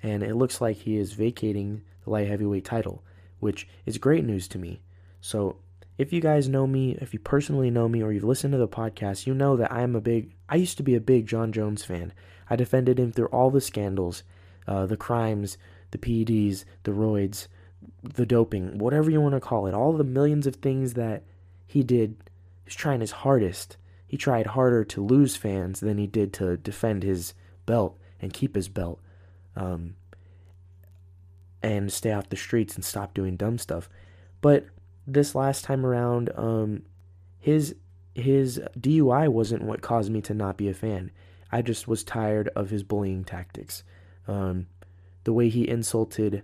and 0.01 0.23
it 0.23 0.35
looks 0.35 0.61
like 0.61 0.77
he 0.77 0.97
is 0.97 1.13
vacating 1.13 1.81
the 2.03 2.09
light 2.09 2.27
heavyweight 2.27 2.65
title, 2.65 3.03
which 3.39 3.67
is 3.85 3.97
great 3.97 4.25
news 4.25 4.47
to 4.49 4.57
me. 4.57 4.81
So 5.21 5.57
if 5.97 6.11
you 6.11 6.21
guys 6.21 6.49
know 6.49 6.65
me, 6.65 6.97
if 6.99 7.13
you 7.13 7.19
personally 7.19 7.69
know 7.69 7.87
me, 7.87 8.01
or 8.01 8.11
you've 8.11 8.23
listened 8.23 8.53
to 8.53 8.57
the 8.57 8.67
podcast, 8.67 9.27
you 9.27 9.33
know 9.33 9.55
that 9.57 9.71
I 9.71 9.81
am 9.81 9.95
a 9.95 10.01
big. 10.01 10.33
I 10.49 10.55
used 10.55 10.77
to 10.77 10.83
be 10.83 10.95
a 10.95 11.01
big 11.01 11.27
Jon 11.27 11.51
Jones 11.51 11.85
fan. 11.85 12.13
I 12.49 12.55
defended 12.55 12.99
him 12.99 13.11
through 13.11 13.27
all 13.27 13.51
the 13.51 13.61
scandals, 13.61 14.23
uh, 14.67 14.85
the 14.85 14.97
crimes, 14.97 15.57
the 15.93 15.97
PEDs, 15.97 16.65
the 16.83 16.91
roids, 16.91 17.47
the 18.03 18.25
doping, 18.25 18.77
whatever 18.77 19.09
you 19.09 19.21
want 19.21 19.33
to 19.33 19.39
call 19.39 19.65
it, 19.67 19.73
all 19.73 19.93
the 19.93 20.03
millions 20.03 20.45
of 20.45 20.57
things 20.57 20.93
that 20.93 21.23
he 21.65 21.81
did, 21.81 22.17
he's 22.65 22.75
trying 22.75 22.99
his 22.99 23.11
hardest. 23.11 23.77
He 24.05 24.17
tried 24.17 24.47
harder 24.47 24.83
to 24.83 25.03
lose 25.03 25.35
fans 25.35 25.79
than 25.79 25.97
he 25.97 26.07
did 26.07 26.33
to 26.33 26.57
defend 26.57 27.03
his 27.03 27.33
belt 27.65 27.97
and 28.21 28.33
keep 28.33 28.55
his 28.55 28.67
belt. 28.67 28.99
Um, 29.55 29.95
and 31.63 31.91
stay 31.91 32.11
off 32.11 32.29
the 32.29 32.35
streets 32.35 32.75
and 32.75 32.83
stop 32.83 33.13
doing 33.13 33.37
dumb 33.37 33.57
stuff. 33.57 33.89
But 34.41 34.65
this 35.07 35.33
last 35.33 35.63
time 35.63 35.85
around, 35.85 36.29
um, 36.35 36.83
his 37.39 37.75
his 38.13 38.61
DUI 38.77 39.27
wasn't 39.29 39.63
what 39.63 39.81
caused 39.81 40.11
me 40.11 40.21
to 40.21 40.33
not 40.33 40.57
be 40.57 40.67
a 40.69 40.73
fan. 40.73 41.09
I 41.51 41.61
just 41.61 41.87
was 41.87 42.03
tired 42.03 42.49
of 42.49 42.69
his 42.69 42.83
bullying 42.83 43.23
tactics. 43.23 43.83
Um, 44.27 44.67
the 45.23 45.33
way 45.33 45.49
he 45.49 45.67
insulted 45.67 46.43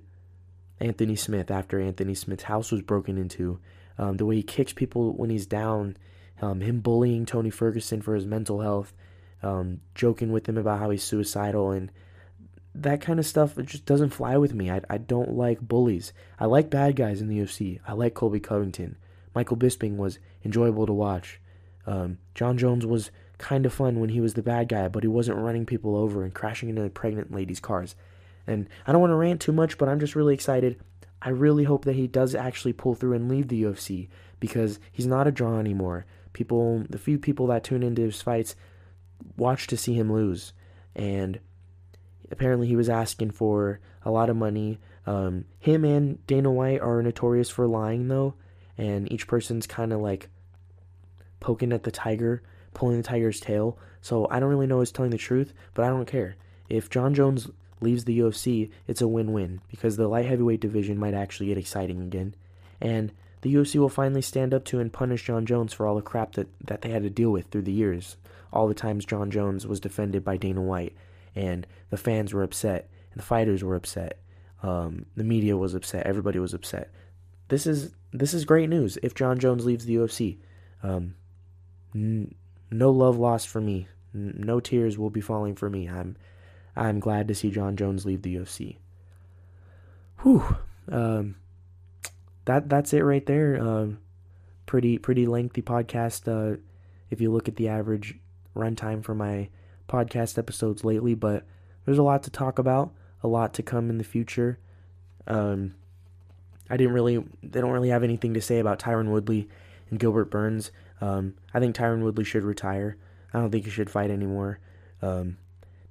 Anthony 0.80 1.16
Smith 1.16 1.52
after 1.52 1.80
Anthony 1.80 2.16
Smith's 2.16 2.44
house 2.44 2.72
was 2.72 2.82
broken 2.82 3.18
into, 3.18 3.60
um, 3.98 4.18
the 4.18 4.26
way 4.26 4.38
he 4.38 4.44
kicks 4.44 4.74
people 4.74 5.14
when 5.14 5.30
he's 5.30 5.46
down, 5.46 5.98
um, 6.42 6.62
him 6.62 6.80
bullying 6.80 7.26
Tony 7.26 7.50
Ferguson 7.50 8.02
for 8.02 8.16
his 8.16 8.26
mental 8.26 8.62
health, 8.62 8.94
um, 9.44 9.82
joking 9.96 10.32
with 10.32 10.48
him 10.48 10.58
about 10.58 10.80
how 10.80 10.90
he's 10.90 11.04
suicidal, 11.04 11.72
and 11.72 11.92
that 12.76 13.02
kind 13.02 13.20
of 13.20 13.26
stuff 13.26 13.58
it 13.58 13.66
just 13.66 13.86
doesn't 13.86 14.12
fly 14.12 14.38
with 14.38 14.54
me. 14.54 14.72
I, 14.72 14.82
I 14.90 14.98
don't 14.98 15.34
like 15.34 15.60
bullies. 15.60 16.14
I 16.40 16.46
like 16.46 16.70
bad 16.70 16.96
guys 16.96 17.20
in 17.20 17.28
the 17.28 17.40
UFC. 17.40 17.80
I 17.86 17.94
like 17.94 18.14
Colby 18.14 18.40
Covington. 18.40 18.96
Michael 19.36 19.58
Bisping 19.58 19.98
was 19.98 20.20
enjoyable 20.46 20.86
to 20.86 20.94
watch. 20.94 21.40
Um, 21.86 22.20
Jon 22.36 22.58
Jones 22.58 22.86
was 22.86 23.12
kind 23.38 23.66
of 23.66 23.74
fun 23.74 24.00
when 24.00 24.10
he 24.10 24.22
was 24.22 24.34
the 24.34 24.44
bad 24.44 24.70
guy, 24.70 24.88
but 24.88 25.04
he 25.04 25.08
wasn't 25.08 25.38
running 25.38 25.66
people 25.66 25.96
over 25.96 26.24
and 26.24 26.34
crashing 26.34 26.70
into 26.70 26.88
pregnant 26.90 27.32
ladies' 27.34 27.60
cars. 27.60 27.96
And 28.50 28.68
I 28.88 28.92
don't 28.92 29.02
want 29.02 29.12
to 29.12 29.16
rant 29.16 29.42
too 29.42 29.52
much, 29.52 29.78
but 29.78 29.88
I'm 29.88 30.00
just 30.00 30.16
really 30.16 30.34
excited. 30.34 30.82
I 31.22 31.30
really 31.30 31.66
hope 31.66 31.86
that 31.86 31.96
he 31.96 32.08
does 32.08 32.34
actually 32.34 32.74
pull 32.74 32.96
through 32.96 33.14
and 33.14 33.30
leave 33.30 33.48
the 33.48 33.64
UFC 33.64 34.10
because 34.40 34.80
he's 34.92 35.06
not 35.06 35.28
a 35.28 35.32
draw 35.32 35.60
anymore. 35.60 36.06
People, 36.34 36.84
the 36.90 36.98
few 36.98 37.20
people 37.20 37.48
that 37.48 37.64
tune 37.64 37.84
into 37.84 38.02
his 38.02 38.22
fights 38.22 38.56
watch 39.38 39.68
to 39.68 39.78
see 39.78 39.94
him 39.94 40.12
lose. 40.12 40.54
And 40.96 41.40
apparently 42.32 42.68
he 42.68 42.76
was 42.76 42.90
asking 42.90 43.32
for 43.32 43.80
a 44.04 44.12
lot 44.12 44.30
of 44.30 44.38
money. 44.38 44.80
Um, 45.06 45.46
him 45.60 45.86
and 45.86 46.26
Dana 46.26 46.52
White 46.52 46.82
are 46.82 47.04
notorious 47.04 47.50
for 47.50 47.68
lying, 47.68 48.08
though, 48.08 48.36
and 48.78 49.12
each 49.12 49.28
person's 49.28 49.68
kind 49.68 49.94
of 49.94 50.00
like 50.00 50.30
poking 51.40 51.74
at 51.74 51.84
the 51.84 51.92
tiger, 51.92 52.42
pulling 52.74 52.98
the 52.98 53.04
tiger's 53.04 53.40
tail. 53.40 53.78
So 54.02 54.28
I 54.32 54.40
don't 54.40 54.50
really 54.50 54.68
know 54.68 54.80
who's 54.80 54.92
telling 54.92 55.12
the 55.12 55.18
truth, 55.18 55.54
but 55.74 55.86
I 55.86 55.90
don't 55.90 56.06
care. 56.06 56.36
If 56.70 56.90
Jon 56.90 57.14
Jones 57.14 57.50
leaves 57.82 58.06
the 58.06 58.20
UFC, 58.20 58.72
it's 58.88 59.02
a 59.02 59.08
win 59.08 59.32
win 59.34 59.62
because 59.70 59.98
the 59.98 60.08
light 60.08 60.26
heavyweight 60.26 60.60
division 60.60 60.98
might 60.98 61.14
actually 61.14 61.48
get 61.48 61.58
exciting 61.58 62.02
again. 62.02 62.36
And 62.82 63.12
the 63.42 63.54
UFC 63.54 63.76
will 63.80 63.90
finally 63.90 64.22
stand 64.22 64.54
up 64.54 64.66
to 64.66 64.80
and 64.80 64.92
punish 64.92 65.26
Jon 65.26 65.46
Jones 65.46 65.74
for 65.74 65.88
all 65.88 65.96
the 65.96 66.02
crap 66.02 66.34
that, 66.34 66.48
that 66.66 66.82
they 66.82 66.90
had 66.90 67.04
to 67.04 67.10
deal 67.10 67.32
with 67.32 67.48
through 67.48 67.62
the 67.64 67.72
years. 67.72 68.18
All 68.52 68.68
the 68.68 68.74
times 68.74 69.06
Jon 69.06 69.32
Jones 69.32 69.66
was 69.66 69.80
defended 69.80 70.24
by 70.24 70.38
Dana 70.38 70.62
White, 70.62 70.96
and 71.36 71.66
the 71.90 71.98
fans 71.98 72.34
were 72.34 72.44
upset, 72.44 72.90
and 73.12 73.22
the 73.22 73.26
fighters 73.26 73.64
were 73.64 73.76
upset, 73.76 74.20
um, 74.64 75.06
the 75.16 75.24
media 75.24 75.56
was 75.56 75.74
upset, 75.74 76.06
everybody 76.06 76.40
was 76.40 76.54
upset. 76.54 76.90
This 77.48 77.66
is 77.66 77.94
this 78.12 78.34
is 78.34 78.46
great 78.46 78.70
news. 78.70 78.98
If 79.04 79.14
Jon 79.14 79.40
Jones 79.40 79.66
leaves 79.66 79.86
the 79.86 79.96
UFC, 79.96 80.38
um, 80.84 81.16
n- 81.94 82.34
no 82.72 82.92
love 82.92 83.18
lost 83.18 83.48
for 83.48 83.62
me. 83.62 83.88
N- 84.14 84.36
no 84.38 84.60
tears 84.60 84.98
will 84.98 85.10
be 85.10 85.22
falling 85.22 85.56
for 85.56 85.70
me. 85.70 85.88
I'm 85.88 86.16
I'm 86.76 87.00
glad 87.00 87.28
to 87.28 87.36
see 87.36 87.52
Jon 87.52 87.76
Jones 87.76 88.06
leave 88.06 88.22
the 88.22 88.36
UFC. 88.36 88.78
Whew. 90.22 90.58
Um, 90.92 91.36
that 92.46 92.70
that's 92.70 92.94
it 92.94 93.02
right 93.02 93.26
there. 93.26 93.62
Um, 93.62 94.00
pretty 94.66 94.98
pretty 94.98 95.26
lengthy 95.26 95.62
podcast. 95.62 96.28
Uh, 96.28 96.58
if 97.10 97.22
you 97.22 97.32
look 97.32 97.48
at 97.48 97.56
the 97.56 97.68
average 97.68 98.16
runtime 98.56 99.04
for 99.04 99.16
my 99.16 99.50
podcast 99.88 100.38
episodes 100.38 100.84
lately, 100.84 101.16
but 101.16 101.46
there's 101.86 101.98
a 101.98 102.04
lot 102.04 102.24
to 102.24 102.30
talk 102.30 102.60
about, 102.60 102.92
a 103.24 103.28
lot 103.28 103.54
to 103.56 103.64
come 103.64 103.90
in 103.90 103.98
the 103.98 104.04
future. 104.04 104.60
Um, 105.28 105.76
I 106.70 106.78
didn't 106.78 106.94
really, 106.94 107.24
they 107.42 107.62
don't 107.62 107.72
really 107.72 107.90
have 107.90 108.04
anything 108.04 108.34
to 108.36 108.42
say 108.42 108.60
about 108.60 108.80
Tyron 108.80 109.10
Woodley 109.10 109.50
and 109.90 110.00
Gilbert 110.00 110.30
Burns. 110.30 110.72
Um, 111.02 111.34
I 111.54 111.60
think 111.60 111.76
Tyron 111.76 112.04
Woodley 112.04 112.24
should 112.24 112.44
retire. 112.44 112.98
I 113.34 113.40
don't 113.40 113.50
think 113.50 113.66
he 113.66 113.72
should 113.72 113.90
fight 113.90 114.12
anymore. 114.12 114.60
Um, 115.02 115.38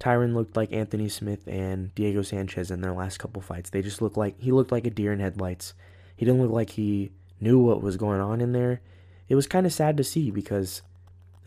Tyron 0.01 0.35
looked 0.35 0.57
like 0.57 0.73
Anthony 0.73 1.09
Smith 1.09 1.47
and 1.47 1.95
Diego 1.95 2.23
Sanchez 2.23 2.71
in 2.71 2.81
their 2.81 2.93
last 2.93 3.19
couple 3.19 3.43
fights. 3.43 3.71
They 3.71 3.83
just 3.83 4.01
looked 4.01 4.17
like 4.17 4.41
he 4.41 4.53
looked 4.53 4.73
like 4.73 4.87
a 4.87 4.91
deer 4.91 5.13
in 5.13 5.21
headlights. 5.21 5.75
He 6.17 6.25
didn't 6.25 6.41
look 6.41 6.53
like 6.53 6.71
he 6.71 7.11
knew 7.41 7.59
what 7.59 7.83
was 7.83 7.97
going 7.97 8.21
on 8.21 8.41
in 8.41 8.53
there. 8.53 8.81
It 9.29 9.35
was 9.35 9.47
kind 9.47 9.67
of 9.67 9.73
sad 9.73 9.97
to 9.97 10.05
see 10.05 10.31
because 10.31 10.83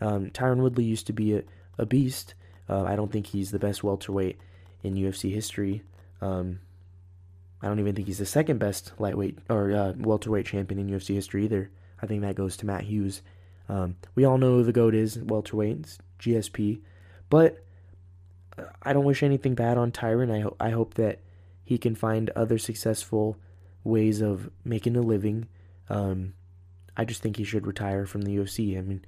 um, 0.00 0.30
Tyron 0.30 0.58
Woodley 0.58 0.84
used 0.84 1.06
to 1.06 1.12
be 1.12 1.36
a, 1.36 1.42
a 1.78 1.86
beast. 1.86 2.34
Uh, 2.68 2.84
I 2.84 2.94
don't 2.94 3.10
think 3.10 3.26
he's 3.26 3.50
the 3.50 3.58
best 3.58 3.82
welterweight 3.82 4.38
in 4.82 4.94
UFC 4.94 5.32
history. 5.32 5.82
Um, 6.20 6.60
I 7.62 7.68
don't 7.68 7.78
even 7.78 7.94
think 7.94 8.08
he's 8.08 8.18
the 8.18 8.26
second 8.26 8.58
best 8.58 8.92
lightweight 8.98 9.38
or 9.48 9.72
uh, 9.72 9.92
welterweight 9.96 10.46
champion 10.46 10.80
in 10.80 10.88
UFC 10.88 11.14
history 11.14 11.44
either. 11.44 11.70
I 12.00 12.06
think 12.06 12.22
that 12.22 12.34
goes 12.34 12.56
to 12.58 12.66
Matt 12.66 12.82
Hughes. 12.82 13.22
Um, 13.68 13.96
we 14.14 14.24
all 14.24 14.38
know 14.38 14.56
who 14.56 14.64
the 14.64 14.72
goat 14.72 14.94
is 14.94 15.18
welterweight, 15.18 15.98
GSP, 16.18 16.80
but 17.30 17.64
I 18.82 18.92
don't 18.92 19.04
wish 19.04 19.22
anything 19.22 19.54
bad 19.54 19.78
on 19.78 19.92
Tyron. 19.92 20.30
I 20.30 20.40
ho- 20.40 20.56
I 20.60 20.70
hope 20.70 20.94
that 20.94 21.20
he 21.64 21.78
can 21.78 21.94
find 21.94 22.30
other 22.30 22.58
successful 22.58 23.36
ways 23.84 24.20
of 24.20 24.50
making 24.64 24.96
a 24.96 25.00
living. 25.00 25.48
Um, 25.88 26.34
I 26.96 27.04
just 27.04 27.22
think 27.22 27.36
he 27.36 27.44
should 27.44 27.66
retire 27.66 28.06
from 28.06 28.22
the 28.22 28.36
UFC. 28.36 28.78
I 28.78 28.82
mean, 28.82 29.04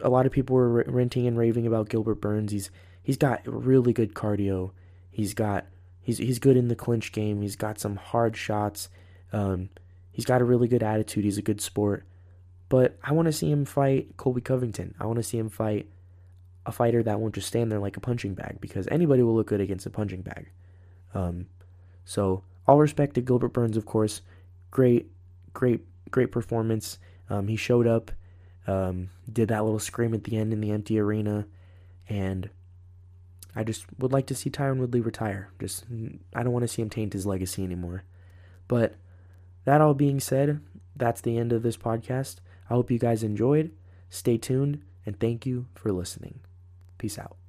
a 0.00 0.08
lot 0.08 0.26
of 0.26 0.32
people 0.32 0.56
were 0.56 0.84
ranting 0.86 1.26
and 1.26 1.36
raving 1.36 1.66
about 1.66 1.88
Gilbert 1.88 2.20
Burns. 2.20 2.52
He's 2.52 2.70
he's 3.02 3.16
got 3.16 3.42
really 3.44 3.92
good 3.92 4.14
cardio. 4.14 4.70
He's 5.10 5.34
got 5.34 5.66
he's 6.00 6.18
he's 6.18 6.38
good 6.38 6.56
in 6.56 6.68
the 6.68 6.76
clinch 6.76 7.12
game. 7.12 7.42
He's 7.42 7.56
got 7.56 7.78
some 7.78 7.96
hard 7.96 8.36
shots. 8.36 8.88
Um, 9.32 9.70
he's 10.10 10.24
got 10.24 10.40
a 10.40 10.44
really 10.44 10.68
good 10.68 10.82
attitude. 10.82 11.24
He's 11.24 11.38
a 11.38 11.42
good 11.42 11.60
sport. 11.60 12.04
But 12.68 12.98
I 13.02 13.12
want 13.12 13.26
to 13.26 13.32
see 13.32 13.50
him 13.50 13.64
fight 13.64 14.16
Colby 14.16 14.40
Covington. 14.40 14.94
I 14.98 15.06
want 15.06 15.18
to 15.18 15.22
see 15.22 15.38
him 15.38 15.50
fight 15.50 15.88
a 16.64 16.72
fighter 16.72 17.02
that 17.02 17.20
won't 17.20 17.34
just 17.34 17.48
stand 17.48 17.70
there 17.70 17.78
like 17.78 17.96
a 17.96 18.00
punching 18.00 18.34
bag 18.34 18.58
because 18.60 18.86
anybody 18.88 19.22
will 19.22 19.34
look 19.34 19.48
good 19.48 19.60
against 19.60 19.86
a 19.86 19.90
punching 19.90 20.22
bag. 20.22 20.50
Um, 21.14 21.46
so 22.04 22.44
all 22.66 22.78
respect 22.78 23.14
to 23.14 23.20
Gilbert 23.20 23.52
Burns, 23.52 23.76
of 23.76 23.86
course. 23.86 24.22
Great, 24.70 25.10
great, 25.52 25.80
great 26.10 26.30
performance. 26.30 26.98
Um, 27.28 27.48
he 27.48 27.56
showed 27.56 27.86
up, 27.86 28.12
um, 28.66 29.10
did 29.30 29.48
that 29.48 29.64
little 29.64 29.80
scream 29.80 30.14
at 30.14 30.24
the 30.24 30.36
end 30.36 30.52
in 30.52 30.60
the 30.60 30.70
empty 30.70 30.98
arena, 30.98 31.46
and 32.08 32.50
I 33.54 33.64
just 33.64 33.86
would 33.98 34.12
like 34.12 34.26
to 34.26 34.34
see 34.34 34.50
Tyron 34.50 34.78
Woodley 34.78 35.00
retire. 35.00 35.50
Just 35.58 35.84
I 36.34 36.42
don't 36.42 36.52
want 36.52 36.62
to 36.62 36.68
see 36.68 36.82
him 36.82 36.90
taint 36.90 37.12
his 37.12 37.26
legacy 37.26 37.64
anymore. 37.64 38.04
But 38.68 38.94
that 39.64 39.80
all 39.80 39.94
being 39.94 40.20
said, 40.20 40.60
that's 40.96 41.20
the 41.20 41.38
end 41.38 41.52
of 41.52 41.62
this 41.62 41.76
podcast. 41.76 42.36
I 42.70 42.74
hope 42.74 42.90
you 42.90 42.98
guys 42.98 43.22
enjoyed. 43.22 43.72
Stay 44.08 44.38
tuned 44.38 44.82
and 45.04 45.18
thank 45.18 45.44
you 45.44 45.66
for 45.74 45.92
listening. 45.92 46.40
Peace 47.02 47.18
out. 47.18 47.41